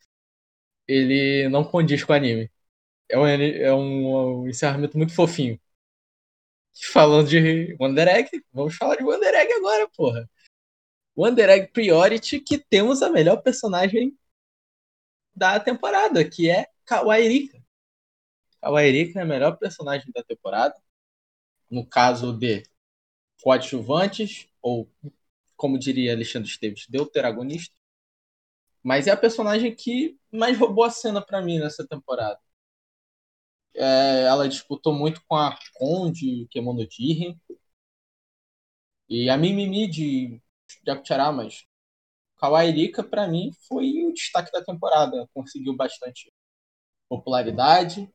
ele 0.87 1.49
não 1.49 1.65
condiz 1.65 2.05
com 2.05 2.13
o 2.13 2.17
anime. 2.17 2.51
É 3.09 3.19
um, 3.19 3.27
é 3.27 3.75
um, 3.75 4.43
um 4.43 4.49
encerramento 4.49 4.99
muito 4.99 5.15
fofinho. 5.15 5.59
Falando 6.93 7.29
de 7.29 7.77
Wonder 7.81 8.09
Egg, 8.09 8.31
vamos 8.53 8.77
falar 8.77 8.97
de 8.97 9.05
Wonder 9.05 9.35
Egg 9.35 9.53
agora, 9.55 9.89
porra. 9.89 10.31
Wonder 11.17 11.49
Egg 11.51 11.69
Priority, 11.73 12.41
que 12.41 12.59
temos 12.59 13.03
a 13.03 13.11
melhor 13.11 13.43
personagem 13.43 14.17
da 15.35 15.59
temporada, 15.61 16.29
que 16.29 16.51
é 16.51 16.67
Kawairika. 16.85 17.60
Kawairika 18.61 19.19
é 19.21 19.23
a 19.23 19.27
melhor 19.27 19.57
personagem 19.59 20.11
da 20.13 20.23
temporada. 20.23 20.75
No 21.71 21.87
caso 21.87 22.33
de 22.33 22.63
coadjuvantes, 23.43 24.49
ou 24.61 24.91
como 25.57 25.79
diria 25.79 26.13
Alexandre 26.13 26.49
Esteves, 26.49 26.87
deuteragonista. 26.89 27.75
Mas 28.83 29.07
é 29.07 29.11
a 29.11 29.17
personagem 29.17 29.75
que 29.75 30.19
mais 30.33 30.59
roubou 30.59 30.85
a 30.85 30.91
cena 30.91 31.25
para 31.25 31.43
mim 31.43 31.59
nessa 31.59 31.87
temporada. 31.87 32.41
É, 33.75 34.25
ela 34.25 34.49
disputou 34.49 34.93
muito 34.93 35.23
com 35.29 35.37
a 35.37 35.57
Conde 35.75 36.47
Kemonodiri 36.51 37.39
e 39.09 39.29
a 39.31 39.37
Mimimi 39.37 39.89
de 39.89 40.41
Jakuchara, 40.87 41.33
mas 41.33 41.65
Kawairika, 42.39 43.05
para 43.05 43.29
mim, 43.29 43.53
foi 43.69 44.05
o 44.05 44.13
destaque 44.13 44.51
da 44.53 44.65
temporada. 44.65 45.29
Conseguiu 45.35 45.77
bastante 45.77 46.33
popularidade 47.09 48.11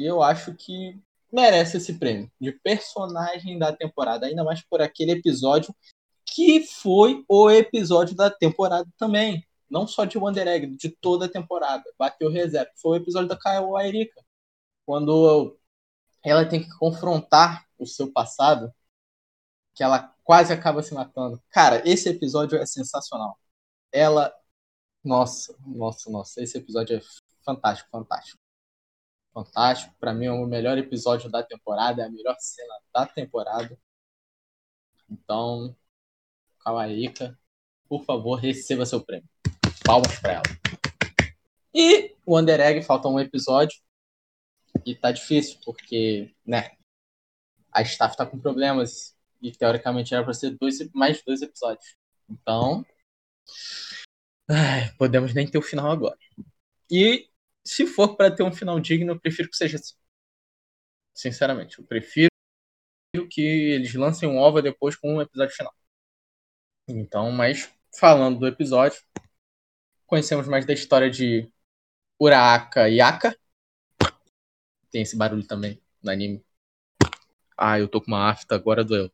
e 0.00 0.06
eu 0.06 0.22
acho 0.22 0.54
que 0.54 0.98
merece 1.30 1.76
esse 1.76 1.98
prêmio 1.98 2.32
de 2.40 2.52
personagem 2.52 3.58
da 3.58 3.70
temporada, 3.70 4.24
ainda 4.26 4.42
mais 4.42 4.62
por 4.62 4.80
aquele 4.80 5.12
episódio 5.12 5.76
que 6.24 6.66
foi 6.66 7.22
o 7.28 7.50
episódio 7.50 8.16
da 8.16 8.30
temporada 8.30 8.88
também. 8.96 9.46
Não 9.70 9.86
só 9.86 10.06
de 10.06 10.16
Wonder 10.16 10.48
Egg, 10.48 10.68
de 10.74 10.88
toda 10.88 11.26
a 11.26 11.28
temporada. 11.28 11.84
Bateu 11.98 12.30
reserva. 12.30 12.70
Foi 12.80 12.98
o 12.98 13.02
episódio 13.02 13.28
da 13.28 13.36
Kawairika 13.38 14.24
quando 14.86 15.58
ela 16.24 16.48
tem 16.48 16.62
que 16.62 16.70
confrontar 16.78 17.66
o 17.78 17.86
seu 17.86 18.10
passado, 18.10 18.72
que 19.74 19.82
ela 19.82 20.14
quase 20.24 20.52
acaba 20.52 20.82
se 20.82 20.94
matando. 20.94 21.42
Cara, 21.50 21.82
esse 21.88 22.08
episódio 22.08 22.58
é 22.58 22.64
sensacional. 22.64 23.38
Ela. 23.92 24.34
Nossa, 25.04 25.54
nossa, 25.66 26.10
nossa. 26.10 26.42
Esse 26.42 26.58
episódio 26.58 26.96
é 26.96 27.02
fantástico, 27.44 27.90
fantástico. 27.90 28.39
Fantástico. 29.32 29.94
Para 29.98 30.12
mim 30.12 30.26
é 30.26 30.32
o 30.32 30.46
melhor 30.46 30.76
episódio 30.78 31.30
da 31.30 31.42
temporada, 31.42 32.02
é 32.02 32.06
a 32.06 32.10
melhor 32.10 32.36
cena 32.38 32.74
da 32.92 33.06
temporada. 33.06 33.78
Então, 35.08 35.76
Kawaika, 36.60 37.38
por 37.88 38.04
favor, 38.04 38.36
receba 38.36 38.86
seu 38.86 39.04
prêmio. 39.04 39.28
Palmas 39.84 40.18
para 40.20 40.34
ela. 40.34 40.42
E 41.74 42.16
o 42.26 42.38
Under 42.38 42.60
Egg, 42.60 42.82
falta 42.82 43.08
um 43.08 43.18
episódio. 43.18 43.80
E 44.84 44.94
tá 44.94 45.10
difícil, 45.10 45.58
porque, 45.64 46.34
né, 46.46 46.70
a 47.72 47.82
staff 47.82 48.16
tá 48.16 48.26
com 48.26 48.38
problemas 48.38 49.16
e 49.40 49.52
teoricamente 49.52 50.14
era 50.14 50.24
para 50.24 50.34
ser 50.34 50.50
dois, 50.58 50.78
mais 50.92 51.22
dois 51.24 51.42
episódios. 51.42 51.96
Então, 52.28 52.84
ai, 54.48 54.92
podemos 54.96 55.34
nem 55.34 55.48
ter 55.48 55.58
o 55.58 55.62
final 55.62 55.90
agora. 55.90 56.18
E 56.90 57.29
se 57.70 57.86
for 57.86 58.16
para 58.16 58.34
ter 58.34 58.42
um 58.42 58.52
final 58.52 58.80
digno, 58.80 59.12
eu 59.12 59.20
prefiro 59.20 59.48
que 59.48 59.56
seja 59.56 59.76
assim. 59.76 59.94
Sinceramente, 61.14 61.78
eu 61.78 61.84
prefiro 61.84 62.30
que 63.30 63.40
eles 63.40 63.94
lancem 63.94 64.28
um 64.28 64.38
OVA 64.38 64.60
depois 64.60 64.96
com 64.96 65.14
um 65.14 65.20
episódio 65.20 65.54
final. 65.54 65.72
Então, 66.88 67.30
mas 67.30 67.72
falando 67.96 68.40
do 68.40 68.46
episódio, 68.48 69.00
conhecemos 70.04 70.48
mais 70.48 70.66
da 70.66 70.72
história 70.72 71.08
de 71.08 71.48
Uraka 72.20 72.88
Yaka, 72.88 73.38
tem 74.90 75.02
esse 75.02 75.16
barulho 75.16 75.46
também 75.46 75.80
no 76.02 76.10
anime. 76.10 76.44
Ah, 77.56 77.78
eu 77.78 77.86
tô 77.86 78.00
com 78.00 78.08
uma 78.08 78.30
afta, 78.30 78.56
agora 78.56 78.84
doeu. 78.84 79.12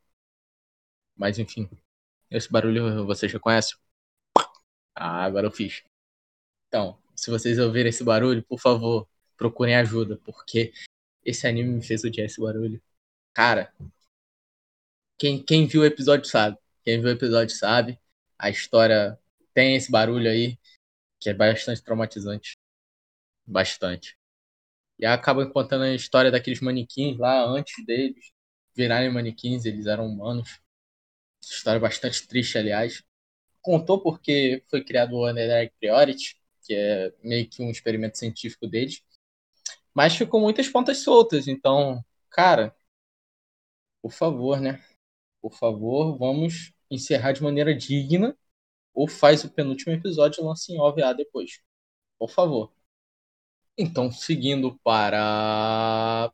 Mas 1.15 1.39
enfim. 1.39 1.69
Esse 2.31 2.51
barulho 2.51 3.05
você 3.05 3.29
já 3.29 3.39
conhece? 3.39 3.77
Ah, 4.95 5.25
agora 5.25 5.47
eu 5.47 5.53
fiz. 5.53 5.85
Então, 6.69 6.99
se 7.17 7.31
vocês 7.31 7.59
ouvirem 7.59 7.91
esse 7.91 8.05
barulho, 8.05 8.43
por 8.45 8.61
favor, 8.61 9.09
procurem 9.37 9.77
ajuda, 9.77 10.19
porque 10.25 10.73
esse 11.25 11.47
anime 11.47 11.71
me 11.77 11.83
fez 11.83 12.05
odiar 12.05 12.27
esse 12.27 12.41
barulho. 12.41 12.81
Cara, 13.35 13.73
quem, 15.19 15.43
quem 15.43 15.67
viu 15.67 15.83
o 15.83 15.85
episódio 15.85 16.29
sabe. 16.29 16.59
Quem 16.85 17.01
viu 17.01 17.09
o 17.09 17.13
episódio 17.13 17.55
sabe. 17.55 17.99
A 18.39 18.51
história 18.51 19.19
tem 19.55 19.77
esse 19.77 19.91
barulho 19.91 20.31
aí, 20.31 20.59
que 21.21 21.31
é 21.31 21.35
bastante 21.35 21.83
traumatizante. 21.83 22.57
Bastante. 23.47 24.17
E 24.99 25.07
acaba 25.07 25.47
contando 25.51 25.85
a 25.85 25.95
história 25.95 26.31
daqueles 26.31 26.61
manequins 26.61 27.19
lá 27.19 27.45
antes 27.45 27.85
deles 27.85 28.33
virarem 28.77 29.11
manequins, 29.11 29.65
eles 29.65 29.87
eram 29.87 30.07
humanos. 30.07 30.61
História 31.43 31.81
bastante 31.81 32.27
triste, 32.29 32.59
aliás. 32.59 33.03
Contou 33.63 34.01
porque 34.03 34.63
foi 34.69 34.85
criado 34.85 35.15
o 35.15 35.29
Underdark 35.29 35.73
Priority, 35.81 36.37
que 36.67 36.75
é 36.75 37.13
meio 37.23 37.49
que 37.49 37.63
um 37.63 37.71
experimento 37.71 38.19
científico 38.19 38.67
deles. 38.67 39.03
Mas 39.95 40.17
ficou 40.17 40.41
muitas 40.41 40.69
pontas 40.69 40.99
soltas, 40.99 41.49
então, 41.49 42.05
cara, 42.31 42.75
por 44.03 44.13
favor, 44.13 44.61
né? 44.61 44.83
Por 45.43 45.55
favor, 45.55 46.17
vamos 46.19 46.73
encerrar 46.91 47.33
de 47.33 47.43
maneira 47.43 47.75
digna 47.77 48.37
ou 48.95 49.09
faz 49.09 49.45
o 49.45 49.51
penúltimo 49.51 49.93
episódio 49.95 50.43
e 50.43 50.45
lança 50.47 50.73
em 50.73 50.81
OVA 50.81 51.15
depois. 51.15 51.61
Por 52.19 52.31
favor. 52.31 52.73
Então, 53.79 54.11
seguindo 54.11 54.79
para. 54.81 56.33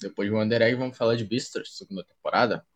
Depois 0.00 0.28
de 0.28 0.34
Wonder 0.34 0.62
Egg, 0.62 0.76
vamos 0.76 0.96
falar 0.96 1.16
de 1.16 1.24
Beastars, 1.24 1.76
segunda 1.76 2.04
temporada. 2.04 2.66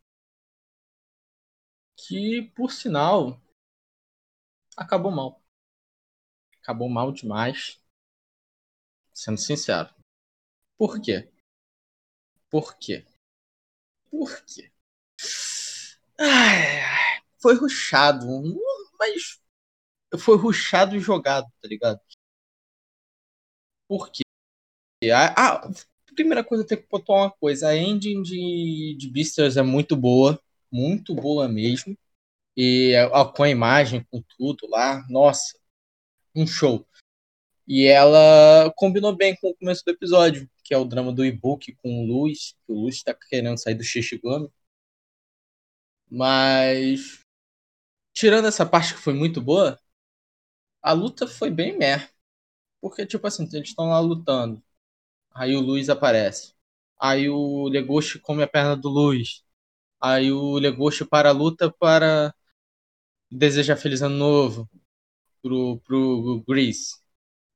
Que, 1.96 2.42
por 2.54 2.70
sinal, 2.70 3.40
acabou 4.76 5.10
mal. 5.10 5.43
Acabou 6.64 6.88
mal 6.88 7.12
demais. 7.12 7.78
Sendo 9.12 9.38
sincero. 9.38 9.94
Por 10.78 11.00
quê? 11.00 11.30
Por 12.50 12.78
quê? 12.78 13.04
Por 14.10 14.42
quê? 14.46 14.72
Ai, 16.18 17.20
foi 17.40 17.54
ruxado, 17.56 18.26
mas 18.98 19.40
foi 20.20 20.36
ruxado 20.38 20.96
e 20.96 21.00
jogado, 21.00 21.46
tá 21.62 21.68
ligado? 21.68 22.00
Por 23.88 24.10
quê? 24.10 24.22
Ah, 25.36 25.68
primeira 26.14 26.44
coisa, 26.44 26.66
tem 26.66 26.78
que 26.78 26.86
pontuar 26.88 27.22
uma 27.24 27.30
coisa. 27.30 27.68
A 27.68 27.76
engine 27.76 28.22
de, 28.22 28.96
de 28.98 29.10
Beastars 29.10 29.56
é 29.56 29.62
muito 29.62 29.96
boa, 29.96 30.40
muito 30.70 31.14
boa 31.14 31.48
mesmo. 31.48 31.96
E 32.56 32.94
com 33.36 33.42
a 33.44 33.50
imagem, 33.50 34.04
com 34.10 34.22
tudo 34.38 34.68
lá, 34.68 35.04
nossa, 35.10 35.58
um 36.34 36.46
show. 36.46 36.86
E 37.66 37.86
ela 37.86 38.72
combinou 38.76 39.14
bem 39.16 39.36
com 39.36 39.48
o 39.48 39.54
começo 39.56 39.82
do 39.84 39.90
episódio, 39.90 40.50
que 40.62 40.74
é 40.74 40.78
o 40.78 40.84
drama 40.84 41.12
do 41.12 41.24
e-book 41.24 41.74
com 41.76 42.04
o 42.04 42.06
Luz, 42.06 42.54
que 42.66 42.72
o 42.72 42.74
Luz 42.74 42.96
está 42.96 43.14
querendo 43.14 43.58
sair 43.58 43.74
do 43.74 43.84
Shishigami. 43.84 44.50
Mas 46.10 47.20
tirando 48.12 48.46
essa 48.48 48.66
parte 48.66 48.94
que 48.94 49.00
foi 49.00 49.14
muito 49.14 49.40
boa, 49.42 49.78
a 50.82 50.92
luta 50.92 51.26
foi 51.26 51.50
bem 51.50 51.76
mer. 51.78 52.10
Porque, 52.80 53.06
tipo 53.06 53.26
assim, 53.26 53.48
eles 53.52 53.70
estão 53.70 53.88
lá 53.88 54.00
lutando. 54.00 54.62
Aí 55.34 55.56
o 55.56 55.60
Luiz 55.60 55.88
aparece. 55.90 56.54
Aí 57.00 57.28
o 57.30 57.68
Legoshi 57.68 58.18
come 58.20 58.42
a 58.42 58.48
perna 58.48 58.76
do 58.76 58.88
Luiz. 58.88 59.44
Aí 60.00 60.32
o 60.32 60.58
Legoshi 60.58 61.04
para 61.04 61.30
a 61.30 61.32
luta 61.32 61.72
para 61.72 62.34
desejar 63.30 63.76
feliz 63.76 64.02
ano 64.02 64.16
novo 64.16 64.70
pro, 65.44 65.78
pro 65.80 66.42
Grease. 66.48 66.96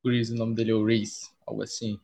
Grease, 0.05 0.33
o 0.33 0.37
nome 0.37 0.53
dele 0.55 0.71
é 0.71 0.75
o 0.75 0.85
Reese, 0.85 1.27
algo 1.45 1.63
assim. 1.63 1.99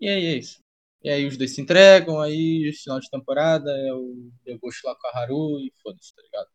E 0.00 0.08
aí 0.08 0.26
é 0.26 0.34
isso. 0.36 0.60
E 1.02 1.08
aí 1.08 1.26
os 1.26 1.36
dois 1.36 1.54
se 1.54 1.60
entregam, 1.60 2.20
aí 2.20 2.72
final 2.74 3.00
de 3.00 3.08
temporada 3.08 3.70
é 3.70 3.92
o 3.94 4.30
Legoshi 4.44 4.84
lá 4.84 4.94
com 4.96 5.06
a 5.06 5.10
Haru 5.18 5.60
e 5.60 5.72
foda-se, 5.82 6.14
tá 6.14 6.22
ligado? 6.22 6.48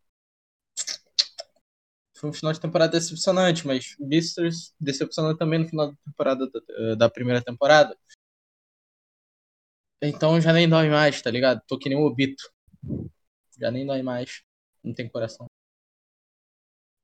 Foi 2.18 2.30
um 2.30 2.34
final 2.34 2.54
de 2.54 2.60
temporada 2.60 2.92
decepcionante, 2.92 3.66
mas 3.66 3.96
Beasters 4.00 4.74
decepcionou 4.80 5.36
também 5.38 5.60
no 5.60 5.68
final 5.70 5.92
da 5.92 5.98
temporada 6.06 6.50
da, 6.50 6.96
da 6.96 7.10
primeira 7.10 7.42
temporada. 7.42 7.98
Então 10.02 10.40
já 10.40 10.54
nem 10.54 10.70
dói 10.70 10.90
mais, 10.90 11.22
tá 11.22 11.32
ligado? 11.32 11.62
Tô 11.68 11.78
que 11.78 11.90
nem 11.90 11.98
o 11.98 12.06
Obito. 12.06 12.44
Já 13.60 13.72
nem 13.72 13.86
dói 13.86 14.02
mais. 14.02 14.44
Não 14.84 14.94
tem 14.94 15.10
coração. 15.10 15.48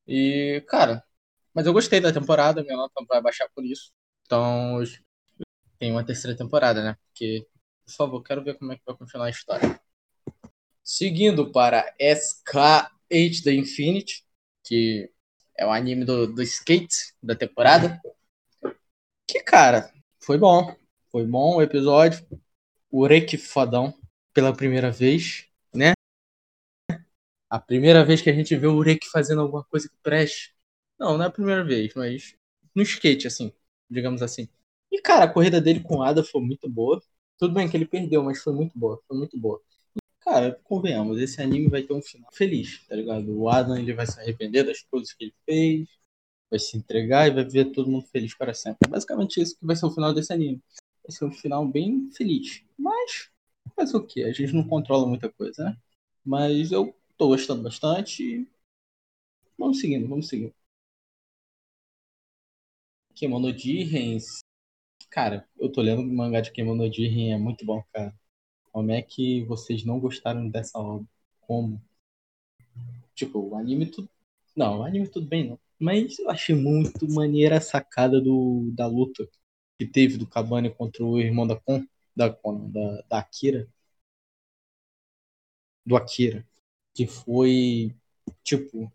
E, 0.07 0.63
cara, 0.67 1.03
mas 1.53 1.65
eu 1.65 1.73
gostei 1.73 1.99
da 1.99 2.13
temporada, 2.13 2.63
minha 2.63 2.77
nota 2.77 2.93
vai 3.07 3.21
baixar 3.21 3.49
por 3.53 3.65
isso. 3.65 3.91
Então, 4.25 4.79
tem 5.77 5.91
uma 5.91 6.05
terceira 6.05 6.37
temporada, 6.37 6.83
né? 6.83 6.95
Porque, 7.07 7.47
por 7.85 7.93
favor, 7.93 8.23
quero 8.23 8.43
ver 8.43 8.57
como 8.57 8.71
é 8.71 8.75
que 8.75 8.83
vai 8.85 8.95
continuar 8.95 9.25
a 9.25 9.29
história. 9.29 9.79
Seguindo 10.83 11.51
para 11.51 11.93
SK8 11.99 13.43
The 13.43 13.53
Infinity, 13.53 14.23
que 14.63 15.11
é 15.57 15.65
o 15.65 15.71
anime 15.71 16.05
do, 16.05 16.27
do 16.27 16.41
skate 16.41 17.13
da 17.21 17.35
temporada. 17.35 18.01
Que, 19.27 19.41
cara, 19.43 19.91
foi 20.19 20.37
bom. 20.37 20.75
Foi 21.11 21.25
bom 21.25 21.57
o 21.57 21.61
episódio. 21.61 22.25
O 22.89 23.05
Reki 23.05 23.37
fodão 23.37 23.93
pela 24.33 24.55
primeira 24.55 24.91
vez, 24.91 25.47
né? 25.73 25.93
A 27.49 27.59
primeira 27.59 28.05
vez 28.05 28.21
que 28.21 28.29
a 28.29 28.33
gente 28.33 28.55
vê 28.55 28.67
o 28.67 28.79
Reki 28.81 29.09
fazendo 29.09 29.41
alguma 29.41 29.63
coisa 29.65 29.89
que 29.89 29.95
preste. 30.01 30.55
Não, 31.01 31.17
não 31.17 31.25
é 31.25 31.27
a 31.29 31.31
primeira 31.31 31.63
vez, 31.63 31.95
mas 31.95 32.35
no 32.75 32.83
skate, 32.83 33.25
assim, 33.25 33.51
digamos 33.89 34.21
assim. 34.21 34.47
E, 34.91 35.01
cara, 35.01 35.25
a 35.25 35.27
corrida 35.27 35.59
dele 35.59 35.79
com 35.79 35.95
o 35.95 36.03
Ada 36.03 36.23
foi 36.23 36.39
muito 36.41 36.69
boa. 36.69 37.01
Tudo 37.39 37.55
bem 37.55 37.67
que 37.67 37.75
ele 37.75 37.87
perdeu, 37.87 38.21
mas 38.23 38.39
foi 38.43 38.53
muito 38.53 38.77
boa. 38.77 39.01
Foi 39.07 39.17
muito 39.17 39.35
boa. 39.35 39.59
Cara, 40.19 40.59
convenhamos, 40.63 41.19
esse 41.19 41.41
anime 41.41 41.69
vai 41.69 41.81
ter 41.81 41.93
um 41.93 42.03
final 42.03 42.29
feliz, 42.31 42.85
tá 42.87 42.95
ligado? 42.95 43.35
O 43.35 43.49
Adam 43.49 43.75
ele 43.79 43.95
vai 43.95 44.05
se 44.05 44.19
arrepender 44.19 44.63
das 44.63 44.83
coisas 44.83 45.11
que 45.11 45.23
ele 45.23 45.33
fez, 45.43 45.89
vai 46.51 46.59
se 46.59 46.77
entregar 46.77 47.27
e 47.27 47.31
vai 47.33 47.45
ver 47.45 47.71
todo 47.71 47.89
mundo 47.89 48.05
feliz 48.05 48.35
para 48.35 48.53
sempre. 48.53 48.87
Basicamente 48.87 49.41
isso 49.41 49.57
que 49.57 49.65
vai 49.65 49.75
ser 49.75 49.87
o 49.87 49.91
final 49.91 50.13
desse 50.13 50.31
anime. 50.31 50.61
Vai 51.03 51.17
ser 51.17 51.25
um 51.25 51.31
final 51.31 51.67
bem 51.67 52.11
feliz. 52.11 52.63
Mas, 52.77 53.31
faz 53.75 53.91
o 53.95 54.03
que? 54.05 54.23
A 54.23 54.31
gente 54.31 54.53
não 54.53 54.67
controla 54.67 55.07
muita 55.07 55.31
coisa, 55.31 55.63
né? 55.63 55.77
Mas 56.23 56.71
eu 56.71 56.95
tô 57.17 57.29
gostando 57.29 57.63
bastante. 57.63 58.47
Vamos 59.57 59.79
seguindo, 59.79 60.07
vamos 60.07 60.27
seguindo. 60.27 60.53
Kemono 63.15 63.55
Jiren. 63.57 64.17
Cara, 65.09 65.47
eu 65.59 65.71
tô 65.71 65.81
lendo 65.81 66.01
o 66.01 66.13
mangá 66.13 66.41
de 66.41 66.51
Kemono 66.51 66.91
Jiren, 66.91 67.33
é 67.33 67.37
muito 67.37 67.65
bom, 67.65 67.83
cara. 67.93 68.13
Como 68.71 68.91
é 68.91 69.01
que 69.01 69.43
vocês 69.45 69.83
não 69.85 69.99
gostaram 69.99 70.49
dessa 70.49 70.79
obra? 70.79 71.07
Como? 71.41 71.81
Tipo, 73.15 73.39
o 73.39 73.55
anime 73.55 73.85
tudo. 73.85 74.09
Não, 74.55 74.79
o 74.79 74.83
anime 74.83 75.07
tudo 75.07 75.27
bem, 75.27 75.49
não. 75.49 75.59
Mas 75.79 76.19
eu 76.19 76.29
achei 76.29 76.55
muito 76.55 77.07
maneira 77.11 77.57
a 77.57 77.61
sacada 77.61 78.21
do, 78.21 78.71
da 78.73 78.87
luta 78.87 79.27
que 79.79 79.85
teve 79.85 80.17
do 80.17 80.27
Kabane 80.27 80.69
contra 80.73 81.03
o 81.03 81.19
irmão 81.19 81.47
da 81.47 81.55
Kon, 81.55 81.85
da, 82.15 82.29
da, 82.29 83.01
da 83.09 83.19
Akira. 83.19 83.67
Do 85.85 85.95
Akira. 85.95 86.45
Que 86.93 87.07
foi, 87.07 87.95
tipo, 88.43 88.91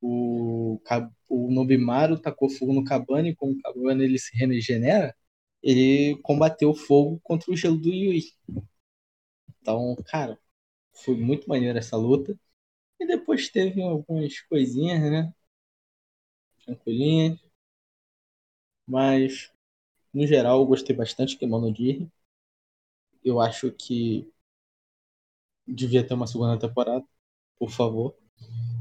o, 0.00 0.80
o 1.28 1.50
Nobimaru 1.52 2.18
tacou 2.20 2.48
fogo 2.50 2.72
no 2.72 2.84
Kabane, 2.84 3.34
como 3.36 3.52
o 3.52 3.58
Kabane 3.62 4.04
ele 4.04 4.18
se 4.18 4.36
regenera, 4.36 5.14
ele 5.62 6.16
combateu 6.22 6.70
o 6.70 6.74
fogo 6.76 7.20
contra 7.22 7.50
o 7.52 7.56
gelo 7.56 7.76
do 7.78 7.90
Yui. 7.90 8.22
Então, 9.60 9.96
cara, 10.06 10.38
foi 11.04 11.16
muito 11.16 11.48
maneiro 11.48 11.78
essa 11.78 11.96
luta. 11.98 12.38
E 13.00 13.06
depois 13.06 13.48
teve 13.50 13.82
algumas 13.82 14.40
coisinhas, 14.42 15.00
né? 15.10 15.32
Tranquilinhas. 16.64 17.38
Mas, 18.86 19.50
no 20.14 20.26
geral, 20.26 20.60
eu 20.60 20.66
gostei 20.66 20.96
bastante 20.96 21.30
de 21.30 21.38
Kemono 21.38 21.74
Jiren. 21.74 22.10
Eu 23.24 23.40
acho 23.40 23.72
que 23.72 24.30
devia 25.66 26.06
ter 26.06 26.12
uma 26.14 26.26
segunda 26.26 26.58
temporada, 26.58 27.04
por 27.58 27.70
favor. 27.70 28.16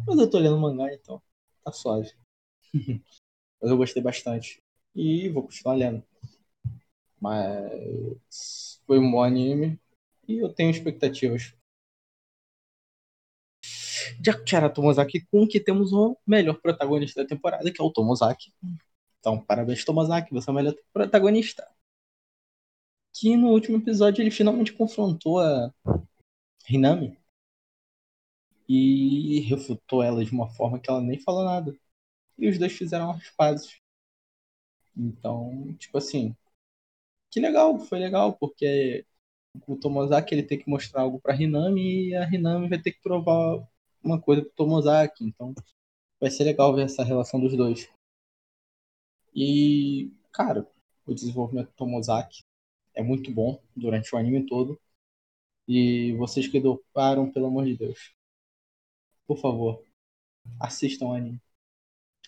Mas 0.10 0.18
eu 0.18 0.28
tô 0.28 0.40
lendo 0.40 0.58
mangá, 0.58 0.92
então 0.92 1.22
tá 1.64 1.72
suave. 1.72 2.12
Mas 3.62 3.72
eu 3.72 3.78
gostei 3.78 4.02
bastante. 4.02 4.60
E 4.96 5.30
vou 5.30 5.44
continuar 5.44 5.76
lendo. 5.76 6.04
Mas 7.22 8.82
foi 8.88 8.98
um 8.98 9.12
bom 9.12 9.22
anime. 9.22 9.80
E 10.28 10.40
eu 10.40 10.52
tenho 10.52 10.72
expectativas. 10.72 11.54
De 14.20 14.32
Akira 14.32 14.68
Tomozaki 14.68 15.28
com 15.28 15.48
que 15.48 15.60
temos 15.60 15.94
o 15.94 16.18
melhor 16.26 16.60
protagonista 16.60 17.22
da 17.22 17.28
temporada, 17.30 17.72
que 17.72 17.80
é 17.80 17.84
o 17.84 17.92
Tomozaki. 17.92 18.52
Então, 19.20 19.40
parabéns, 19.40 19.86
Tomozaki, 19.86 20.34
você 20.34 20.50
é 20.50 20.54
o 20.54 20.56
melhor 20.56 20.74
protagonista. 20.92 21.68
Que 23.14 23.38
no 23.38 23.50
último 23.50 23.78
episódio 23.78 24.24
ele 24.24 24.32
finalmente 24.32 24.74
confrontou 24.74 25.40
a, 25.40 25.72
Hinami 26.68 27.19
e 28.70 29.40
refutou 29.42 30.04
ela 30.04 30.24
de 30.24 30.32
uma 30.32 30.48
forma 30.50 30.80
que 30.80 30.90
ela 30.90 31.02
nem 31.02 31.20
falou 31.20 31.44
nada. 31.44 31.76
E 32.38 32.48
os 32.48 32.60
dois 32.60 32.74
fizeram 32.74 33.12
as 33.12 33.30
pazes. 33.32 33.82
Então, 34.96 35.76
tipo 35.80 35.98
assim, 35.98 36.36
que 37.32 37.40
legal, 37.40 37.80
foi 37.80 38.00
legal, 38.00 38.34
porque 38.38 39.06
o 39.68 39.76
Tomozaki 39.78 40.36
ele 40.36 40.44
tem 40.44 40.60
que 40.60 40.70
mostrar 40.70 41.02
algo 41.02 41.20
para 41.20 41.36
Hinami 41.36 42.10
e 42.10 42.16
a 42.16 42.24
Hinami 42.30 42.70
vai 42.70 42.82
ter 42.82 42.92
que 42.94 43.02
provar 43.02 43.68
uma 44.04 44.22
coisa 44.22 44.44
pro 44.44 44.52
Tomozaki. 44.52 45.26
Então, 45.26 45.54
vai 46.20 46.32
ser 46.32 46.44
legal 46.44 46.74
ver 46.76 46.86
essa 46.86 47.04
relação 47.04 47.40
dos 47.40 47.56
dois. 47.58 47.90
E, 49.36 50.12
cara, 50.32 50.68
o 51.06 51.14
desenvolvimento 51.14 51.68
do 51.70 51.74
Tomozaki 51.76 52.44
é 52.94 53.02
muito 53.04 53.32
bom 53.32 53.62
durante 53.76 54.14
o 54.14 54.18
anime 54.18 54.46
todo. 54.46 54.80
E 55.68 56.14
vocês 56.18 56.48
que 56.48 56.60
doparam, 56.60 57.32
pelo 57.32 57.48
amor 57.48 57.66
de 57.66 57.78
Deus, 57.78 58.14
por 59.30 59.38
favor, 59.38 59.84
assistam 60.60 61.10
o 61.10 61.14
anime. 61.14 61.40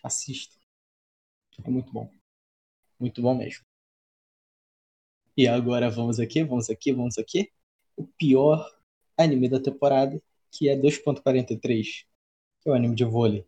Assistam. 0.04 0.60
É 1.66 1.68
muito 1.72 1.92
bom. 1.92 2.14
Muito 3.00 3.24
bom 3.24 3.34
mesmo. 3.36 3.66
E 5.36 5.48
agora 5.48 5.90
vamos 5.90 6.20
aqui, 6.20 6.44
vamos 6.44 6.70
aqui, 6.70 6.94
vamos 6.94 7.18
aqui. 7.18 7.52
O 7.98 8.06
pior 8.06 8.72
anime 9.18 9.50
da 9.50 9.60
temporada, 9.60 10.22
que 10.52 10.70
é 10.70 10.76
2.43, 10.76 12.06
que 12.62 12.70
é 12.70 12.72
o 12.72 12.76
anime 12.76 12.94
de 12.94 13.04
vôlei, 13.04 13.48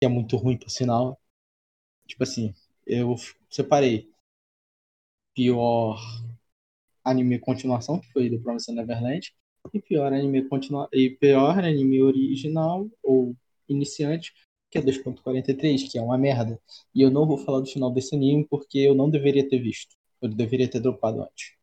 que 0.00 0.06
é 0.06 0.08
muito 0.08 0.38
ruim 0.38 0.56
por 0.56 0.70
sinal. 0.70 1.20
Tipo 2.06 2.22
assim, 2.22 2.54
eu 2.86 3.16
separei 3.50 4.10
pior 5.34 6.00
anime 7.04 7.38
continuação, 7.38 8.00
que 8.00 8.10
foi 8.12 8.30
The 8.30 8.38
Promised 8.38 8.74
Neverland, 8.74 9.34
e 9.72 9.80
pior 9.80 10.12
anime 10.12 10.48
continua 10.48 10.88
e 10.92 11.10
pior 11.10 11.58
anime 11.58 12.02
original 12.02 12.88
ou 13.02 13.36
iniciante, 13.68 14.32
que 14.70 14.78
é 14.78 14.82
2.43, 14.82 15.90
que 15.90 15.98
é 15.98 16.02
uma 16.02 16.18
merda. 16.18 16.60
E 16.94 17.00
eu 17.00 17.10
não 17.10 17.26
vou 17.26 17.38
falar 17.38 17.60
do 17.60 17.66
final 17.66 17.90
desse 17.90 18.14
anime 18.14 18.46
porque 18.46 18.78
eu 18.78 18.94
não 18.94 19.08
deveria 19.08 19.48
ter 19.48 19.58
visto. 19.58 19.96
Eu 20.20 20.28
deveria 20.28 20.70
ter 20.70 20.80
dropado 20.80 21.22
antes. 21.22 21.54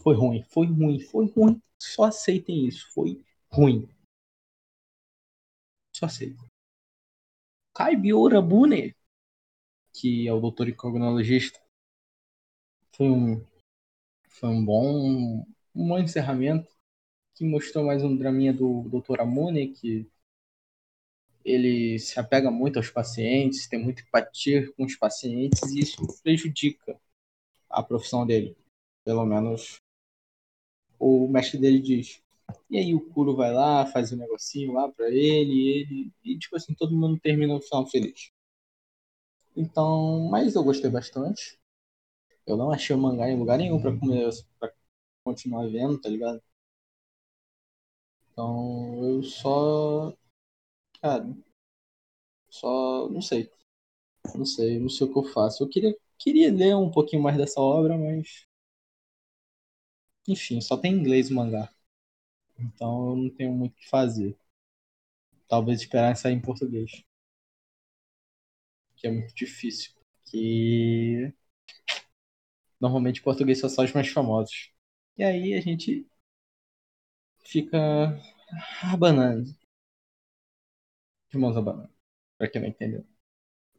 Foi 0.00 0.14
ruim, 0.14 0.42
foi 0.42 0.66
ruim, 0.66 1.00
foi 1.00 1.26
ruim. 1.26 1.62
Só 1.78 2.04
aceitem 2.04 2.66
isso, 2.66 2.92
foi 2.92 3.22
ruim. 3.50 3.88
Só 5.94 6.06
aceitem. 6.06 6.44
Kaibiura 7.74 8.40
Bune, 8.40 8.94
que 9.92 10.28
é 10.28 10.32
o 10.32 10.40
doutor 10.40 10.72
cognologista, 10.74 11.60
foi 12.96 13.10
um, 13.10 13.44
foi 14.28 14.48
um 14.48 14.64
bom, 14.64 15.44
um 15.74 15.88
bom 15.88 15.98
encerramento 15.98 16.73
que 17.34 17.44
mostrou 17.44 17.84
mais 17.84 18.02
um 18.04 18.16
draminha 18.16 18.52
do 18.52 18.82
Dr. 18.88 19.20
Amune, 19.20 19.72
que 19.72 20.08
ele 21.44 21.98
se 21.98 22.18
apega 22.18 22.50
muito 22.50 22.78
aos 22.78 22.90
pacientes, 22.90 23.68
tem 23.68 23.82
muito 23.82 24.02
empatia 24.02 24.72
com 24.72 24.84
os 24.84 24.96
pacientes 24.96 25.62
e 25.72 25.80
isso 25.80 26.06
prejudica 26.22 26.98
a 27.68 27.82
profissão 27.82 28.26
dele. 28.26 28.56
Pelo 29.04 29.26
menos 29.26 29.80
o 30.98 31.28
mestre 31.28 31.58
dele 31.58 31.80
diz. 31.80 32.22
E 32.70 32.78
aí 32.78 32.94
o 32.94 33.00
Kuro 33.10 33.36
vai 33.36 33.52
lá, 33.52 33.84
faz 33.86 34.12
um 34.12 34.16
negocinho 34.16 34.72
lá 34.72 34.90
pra 34.90 35.08
ele, 35.08 35.68
ele. 35.68 36.12
E 36.24 36.38
tipo 36.38 36.56
assim, 36.56 36.74
todo 36.74 36.96
mundo 36.96 37.20
termina 37.20 37.54
o 37.54 37.60
final 37.60 37.86
feliz. 37.86 38.30
Então, 39.56 40.28
mas 40.30 40.54
eu 40.54 40.64
gostei 40.64 40.90
bastante. 40.90 41.58
Eu 42.46 42.56
não 42.56 42.70
achei 42.70 42.94
o 42.94 42.98
mangá 42.98 43.28
em 43.30 43.38
lugar 43.38 43.58
nenhum 43.58 43.80
pra, 43.80 43.96
comer, 43.96 44.30
pra 44.58 44.72
continuar 45.24 45.66
vendo, 45.68 46.00
tá 46.00 46.08
ligado? 46.08 46.42
Então 48.34 49.02
eu 49.02 49.22
só. 49.22 50.12
Cara. 51.02 51.26
Só. 52.48 53.08
Não 53.10 53.20
sei. 53.20 53.50
Não 54.34 54.46
sei, 54.46 54.78
não 54.80 54.88
sei 54.88 55.06
o 55.06 55.12
que 55.12 55.18
eu 55.18 55.24
faço. 55.24 55.62
Eu 55.64 55.68
queria, 55.68 55.96
queria 56.18 56.52
ler 56.52 56.76
um 56.76 56.90
pouquinho 56.90 57.22
mais 57.22 57.36
dessa 57.36 57.60
obra, 57.60 57.96
mas. 57.98 58.46
Enfim, 60.28 60.60
só 60.60 60.76
tem 60.76 60.92
inglês 60.92 61.30
o 61.30 61.34
mangá. 61.34 61.70
Então 62.58 63.10
eu 63.10 63.16
não 63.16 63.30
tenho 63.30 63.52
muito 63.54 63.74
o 63.74 63.76
que 63.76 63.88
fazer. 63.88 64.36
Talvez 65.48 65.80
esperar 65.80 66.14
sair 66.18 66.34
em 66.34 66.40
português. 66.42 67.02
Que 68.96 69.06
é 69.06 69.10
muito 69.10 69.34
difícil. 69.34 69.92
Que. 70.24 71.32
Normalmente 72.80 73.22
português 73.22 73.58
só 73.58 73.66
os 73.66 73.92
mais 73.92 74.08
famosos. 74.08 74.70
E 75.16 75.24
aí 75.24 75.54
a 75.54 75.60
gente 75.60 76.06
fica 77.46 78.18
abanando. 78.82 79.54
De 81.30 81.38
mãos 81.38 81.56
abanando. 81.56 81.92
Pra 82.38 82.48
quem 82.48 82.60
não 82.60 82.68
entendeu. 82.68 83.04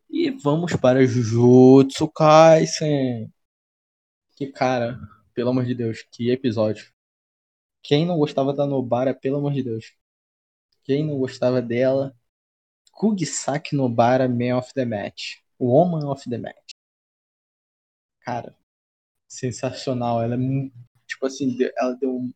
E 0.09 0.29
vamos 0.29 0.73
para 0.75 1.05
Jujutsu 1.05 2.07
Kaisen. 2.09 3.31
Que 4.35 4.47
cara, 4.51 4.99
pelo 5.33 5.49
amor 5.49 5.65
de 5.65 5.75
Deus, 5.75 6.03
que 6.11 6.29
episódio. 6.29 6.93
Quem 7.81 8.05
não 8.05 8.17
gostava 8.17 8.53
da 8.53 8.65
Nobara, 8.65 9.13
pelo 9.13 9.37
amor 9.37 9.53
de 9.53 9.63
Deus. 9.63 9.93
Quem 10.83 11.05
não 11.05 11.17
gostava 11.19 11.61
dela, 11.61 12.15
Kugisaki 12.91 13.75
Nobara, 13.75 14.27
Man 14.27 14.57
of 14.57 14.73
the 14.73 14.85
Match. 14.85 15.37
Woman 15.59 16.07
of 16.07 16.29
the 16.29 16.37
Match. 16.37 16.71
Cara, 18.21 18.57
sensacional. 19.27 20.21
Ela 20.21 20.35
é 20.35 20.37
tipo 21.07 21.25
assim, 21.25 21.57
ela 21.77 21.93
deu 21.93 22.29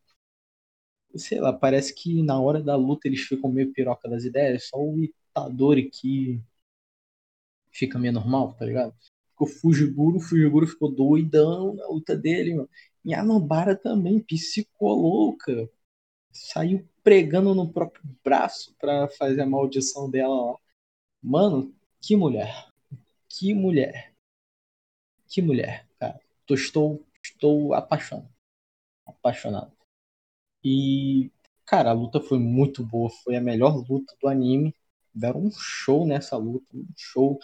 sei 1.16 1.40
lá, 1.40 1.52
parece 1.52 1.94
que 1.94 2.22
na 2.22 2.40
hora 2.40 2.62
da 2.62 2.76
luta 2.76 3.08
eles 3.08 3.20
ficam 3.20 3.50
meio 3.50 3.72
piroca 3.72 4.08
das 4.08 4.24
ideias, 4.24 4.68
só 4.68 4.78
o 4.78 5.02
Itadori 5.02 5.90
que 5.90 6.42
fica 7.70 7.98
meio 7.98 8.12
normal, 8.12 8.54
tá 8.54 8.64
ligado? 8.64 8.94
Ficou 9.30 9.46
Fujiguro, 9.46 10.18
o 10.18 10.20
Fujiguro 10.20 10.66
ficou 10.66 10.90
doidão 10.90 11.74
na 11.74 11.86
luta 11.88 12.16
dele, 12.16 12.54
mano. 12.54 12.68
E 13.04 13.14
a 13.14 13.24
também, 13.76 14.20
psicolouca. 14.20 15.70
Saiu 16.32 16.86
pregando 17.02 17.54
no 17.54 17.72
próprio 17.72 18.04
braço 18.22 18.74
pra 18.78 19.08
fazer 19.08 19.40
a 19.40 19.46
maldição 19.46 20.10
dela 20.10 20.52
lá. 20.52 20.58
Mano, 21.22 21.74
que 22.00 22.16
mulher. 22.16 22.68
Que 23.28 23.54
mulher. 23.54 24.12
Que 25.28 25.40
mulher, 25.40 25.88
cara. 25.98 26.20
Tô, 26.46 26.54
estou, 26.54 27.04
estou 27.22 27.74
apaixonado. 27.74 28.28
Apaixonado. 29.06 29.79
E, 30.62 31.30
cara, 31.64 31.90
a 31.90 31.94
luta 31.94 32.20
foi 32.20 32.38
muito 32.38 32.84
boa. 32.84 33.10
Foi 33.10 33.36
a 33.36 33.40
melhor 33.40 33.76
luta 33.88 34.14
do 34.20 34.28
anime. 34.28 34.74
Deram 35.14 35.44
um 35.46 35.50
show 35.50 36.06
nessa 36.06 36.36
luta. 36.36 36.66
Um 36.74 36.86
show. 36.96 37.38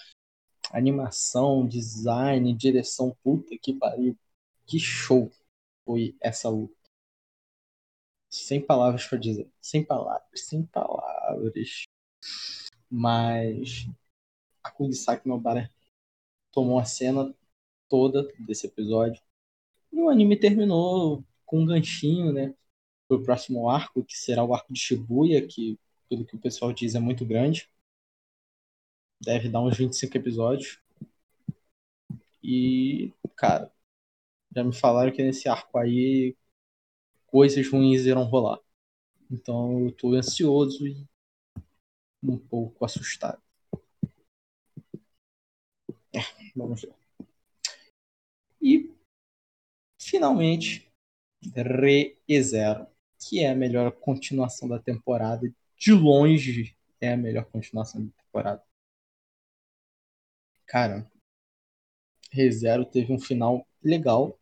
Animação, 0.70 1.66
design, 1.66 2.52
direção. 2.54 3.16
Puta 3.22 3.56
que 3.56 3.74
pariu. 3.74 4.16
Que 4.66 4.78
show 4.78 5.30
foi 5.84 6.16
essa 6.20 6.48
luta. 6.48 6.74
Sem 8.30 8.60
palavras 8.60 9.06
para 9.06 9.18
dizer. 9.18 9.50
Sem 9.60 9.84
palavras. 9.84 10.40
Sem 10.40 10.64
palavras. 10.64 11.84
Mas 12.90 13.88
a 14.62 14.70
Kugisaki 14.70 15.28
Nobara 15.28 15.70
tomou 16.52 16.78
a 16.78 16.84
cena 16.84 17.34
toda 17.88 18.26
desse 18.38 18.66
episódio. 18.66 19.22
E 19.92 20.00
o 20.00 20.08
anime 20.08 20.36
terminou 20.38 21.24
com 21.44 21.60
um 21.60 21.66
ganchinho, 21.66 22.32
né? 22.32 22.54
Pro 23.08 23.22
próximo 23.22 23.68
arco, 23.68 24.04
que 24.04 24.16
será 24.16 24.44
o 24.44 24.54
arco 24.54 24.72
de 24.72 24.80
Shibuya, 24.80 25.46
que, 25.46 25.78
pelo 26.08 26.24
que 26.24 26.36
o 26.36 26.40
pessoal 26.40 26.72
diz, 26.72 26.94
é 26.94 27.00
muito 27.00 27.24
grande. 27.24 27.68
Deve 29.22 29.50
dar 29.50 29.60
uns 29.60 29.76
25 29.76 30.16
episódios. 30.16 30.80
E, 32.42 33.12
cara, 33.36 33.70
já 34.54 34.64
me 34.64 34.74
falaram 34.74 35.12
que 35.12 35.22
nesse 35.22 35.48
arco 35.48 35.78
aí 35.78 36.36
coisas 37.26 37.68
ruins 37.70 38.06
irão 38.06 38.24
rolar. 38.24 38.60
Então 39.30 39.86
eu 39.86 39.92
tô 39.92 40.14
ansioso 40.14 40.86
e 40.86 41.06
um 42.22 42.36
pouco 42.38 42.84
assustado. 42.84 43.40
É, 46.12 46.20
vamos 46.56 46.80
ver. 46.82 46.94
E 48.60 48.90
finalmente, 49.98 50.90
Re 51.54 52.18
Zero 52.42 52.86
que 53.28 53.40
é 53.40 53.50
a 53.50 53.54
melhor 53.54 53.92
continuação 53.92 54.68
da 54.68 54.78
temporada. 54.78 55.52
De 55.78 55.92
longe 55.92 56.76
é 57.00 57.12
a 57.12 57.16
melhor 57.16 57.44
continuação 57.46 58.04
da 58.06 58.12
temporada. 58.22 58.62
Cara, 60.66 61.10
ReZero 62.30 62.84
teve 62.84 63.12
um 63.12 63.18
final 63.18 63.66
legal, 63.82 64.38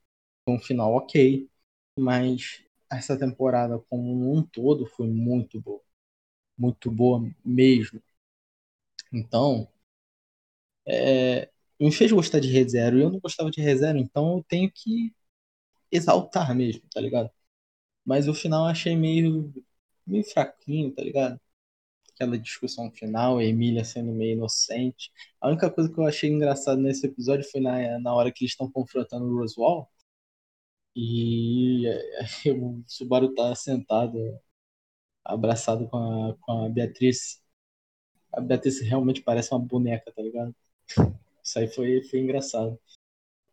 um 0.47 0.59
final 0.59 0.95
ok, 0.95 1.49
mas 1.99 2.63
essa 2.91 3.19
temporada 3.19 3.79
como 3.91 4.35
um 4.37 4.43
todo 4.43 4.87
foi 4.87 5.09
muito 5.09 5.61
boa. 5.61 5.83
Muito 6.59 6.91
boa 6.91 7.21
mesmo. 7.45 8.03
Então, 9.13 9.69
é, 10.87 11.51
me 11.81 11.93
fez 11.93 12.13
gostar 12.13 12.41
de 12.41 12.49
ReZero 12.49 12.99
e 12.99 13.03
eu 13.03 13.11
não 13.11 13.21
gostava 13.21 13.51
de 13.51 13.61
ReZero, 13.61 13.99
então 13.99 14.39
eu 14.39 14.45
tenho 14.45 14.71
que 14.73 15.15
exaltar 15.93 16.55
mesmo, 16.55 16.83
tá 16.93 17.01
ligado? 17.01 17.31
Mas 18.05 18.29
o 18.29 18.35
final 18.35 18.65
eu 18.67 18.71
achei 18.71 18.97
meio 18.97 19.53
meio 20.07 20.25
fraquinho, 20.25 20.93
tá 20.95 21.03
ligado? 21.03 21.41
Aquela 22.15 22.39
discussão 22.39 22.91
final, 22.93 23.39
a 23.39 23.45
Emília 23.45 23.85
sendo 23.85 24.13
meio 24.13 24.35
inocente. 24.35 25.13
A 25.41 25.49
única 25.49 25.71
coisa 25.71 25.93
que 25.93 25.99
eu 26.01 26.07
achei 26.07 26.31
engraçado 26.31 26.81
nesse 26.81 27.07
episódio 27.07 27.49
foi 27.51 27.61
na, 27.61 27.99
na 28.01 28.15
hora 28.15 28.33
que 28.33 28.45
eles 28.45 28.53
estão 28.53 28.71
confrontando 28.71 29.27
o 29.27 29.39
Roswell. 29.39 29.89
E 30.97 31.85
o 32.61 32.83
Subaru 32.87 33.35
tá 33.35 33.55
sentado, 33.55 34.19
abraçado 35.25 35.89
com 35.89 35.97
a, 35.99 36.37
com 36.41 36.67
a 36.67 36.69
Beatriz. 36.69 37.43
A 38.33 38.41
Beatriz 38.41 38.81
realmente 38.81 39.23
parece 39.23 39.53
uma 39.55 39.61
boneca, 39.61 40.13
tá 40.13 40.23
ligado? 40.23 40.55
Isso 41.43 41.59
aí 41.59 41.69
foi, 41.69 42.03
foi 42.05 42.21
engraçado. 42.21 42.79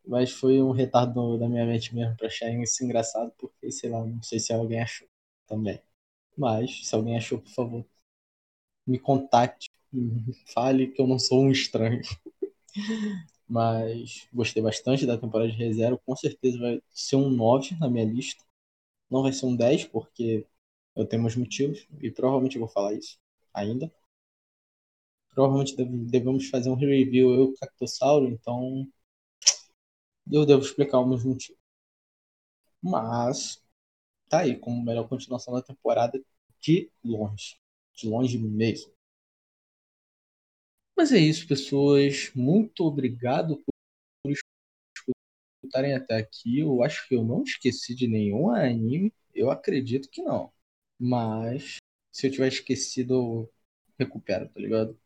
Mas 0.05 0.31
foi 0.31 0.61
um 0.61 0.71
retardo 0.71 1.37
da 1.37 1.47
minha 1.49 1.65
mente 1.65 1.93
mesmo 1.95 2.15
pra 2.17 2.27
achar 2.27 2.49
isso 2.51 2.83
engraçado, 2.83 3.31
porque, 3.37 3.71
sei 3.71 3.89
lá, 3.89 4.05
não 4.05 4.21
sei 4.23 4.39
se 4.39 4.53
alguém 4.53 4.81
achou 4.81 5.07
também. 5.47 5.81
Mas, 6.37 6.87
se 6.87 6.95
alguém 6.95 7.17
achou, 7.17 7.39
por 7.41 7.51
favor, 7.51 7.85
me 8.85 8.99
contacte, 8.99 9.69
fale 10.53 10.87
que 10.87 11.01
eu 11.01 11.07
não 11.07 11.19
sou 11.19 11.41
um 11.43 11.51
estranho. 11.51 12.01
Mas 13.47 14.27
gostei 14.33 14.61
bastante 14.63 15.05
da 15.05 15.17
temporada 15.17 15.51
de 15.51 15.57
reserva. 15.57 15.99
Com 16.05 16.15
certeza 16.15 16.57
vai 16.59 16.81
ser 16.89 17.15
um 17.17 17.29
9 17.29 17.75
na 17.79 17.89
minha 17.89 18.05
lista. 18.05 18.43
Não 19.09 19.23
vai 19.23 19.33
ser 19.33 19.47
um 19.47 19.55
10, 19.55 19.85
porque 19.85 20.47
eu 20.95 21.05
tenho 21.07 21.23
meus 21.23 21.35
motivos. 21.37 21.87
E 22.01 22.11
provavelmente 22.11 22.59
vou 22.59 22.67
falar 22.69 22.93
isso 22.95 23.19
ainda. 23.53 23.91
Provavelmente 25.33 25.75
devemos 26.09 26.47
fazer 26.49 26.69
um 26.69 26.75
review 26.75 27.33
eu 27.33 27.53
Cactossauro, 27.59 28.27
então 28.27 28.87
eu 30.29 30.45
devo 30.45 30.61
explicar 30.63 30.99
os 30.99 31.07
meus 31.07 31.23
motivos. 31.23 31.59
Mas 32.81 33.61
tá 34.29 34.41
aí 34.41 34.57
como 34.59 34.83
melhor 34.83 35.07
continuação 35.09 35.53
da 35.53 35.61
temporada 35.63 36.21
de 36.61 36.91
longe. 37.03 37.57
De 37.93 38.09
longe 38.09 38.37
mesmo. 38.37 38.93
Mas 40.95 41.11
é 41.11 41.19
isso, 41.19 41.47
pessoas. 41.47 42.31
Muito 42.35 42.83
obrigado 42.85 43.61
por 44.23 44.31
escutarem 45.63 45.95
até 45.95 46.17
aqui. 46.17 46.59
Eu 46.59 46.83
acho 46.83 47.07
que 47.07 47.15
eu 47.15 47.23
não 47.23 47.43
esqueci 47.43 47.95
de 47.95 48.07
nenhum 48.07 48.49
anime. 48.51 49.13
Eu 49.33 49.49
acredito 49.51 50.09
que 50.09 50.21
não. 50.21 50.51
Mas 50.99 51.77
se 52.11 52.27
eu 52.27 52.31
tiver 52.31 52.47
esquecido, 52.49 53.13
eu 53.13 53.53
recupero, 53.99 54.49
tá 54.49 54.59
ligado? 54.59 54.99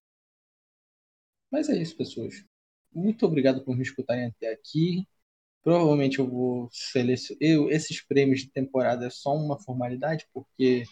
Mas 1.52 1.70
é 1.70 1.78
isso, 1.82 1.98
pessoas. 1.98 2.46
Muito 2.96 3.26
obrigado 3.26 3.64
por 3.64 3.76
me 3.76 3.84
escutarem 3.84 4.26
até 4.28 4.52
aqui. 4.52 5.06
Provavelmente 5.64 6.20
eu 6.20 6.30
vou 6.30 6.70
selecionar. 6.72 7.40
Eu, 7.42 7.70
esses 7.72 8.02
prêmios 8.02 8.42
de 8.42 8.52
temporada 8.52 9.08
é 9.08 9.10
só 9.12 9.36
uma 9.36 9.60
formalidade, 9.60 10.28
porque 10.34 10.84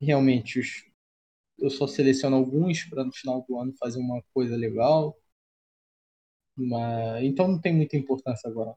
realmente 0.00 0.58
os... 0.60 0.84
eu 1.58 1.70
só 1.70 1.86
seleciono 1.88 2.36
alguns 2.36 2.84
para 2.84 3.04
no 3.04 3.12
final 3.12 3.44
do 3.48 3.58
ano 3.60 3.74
fazer 3.78 3.98
uma 4.00 4.22
coisa 4.34 4.56
legal. 4.56 5.16
Mas... 6.56 7.24
Então 7.24 7.48
não 7.48 7.58
tem 7.60 7.74
muita 7.74 7.96
importância 7.96 8.48
agora. 8.50 8.74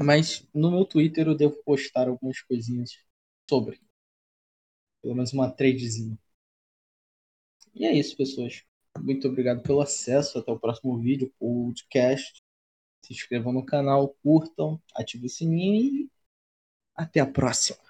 Mas 0.00 0.48
no 0.54 0.70
meu 0.70 0.86
Twitter 0.86 1.26
eu 1.26 1.36
devo 1.36 1.62
postar 1.62 2.08
algumas 2.08 2.40
coisinhas 2.40 2.92
sobre. 3.48 3.78
Pelo 5.00 5.14
menos 5.14 5.32
uma 5.32 5.50
tradezinha. 5.50 6.18
E 7.76 7.84
é 7.86 7.92
isso, 7.92 8.16
pessoas. 8.16 8.64
Muito 9.02 9.28
obrigado 9.28 9.62
pelo 9.62 9.80
acesso. 9.80 10.38
Até 10.38 10.50
o 10.50 10.58
próximo 10.58 10.98
vídeo, 10.98 11.32
podcast. 11.38 12.42
Se 13.02 13.12
inscrevam 13.12 13.52
no 13.52 13.64
canal, 13.64 14.16
curtam, 14.22 14.80
ativem 14.94 15.26
o 15.26 15.30
sininho 15.30 15.84
e 15.84 16.10
até 16.94 17.20
a 17.20 17.26
próxima. 17.26 17.85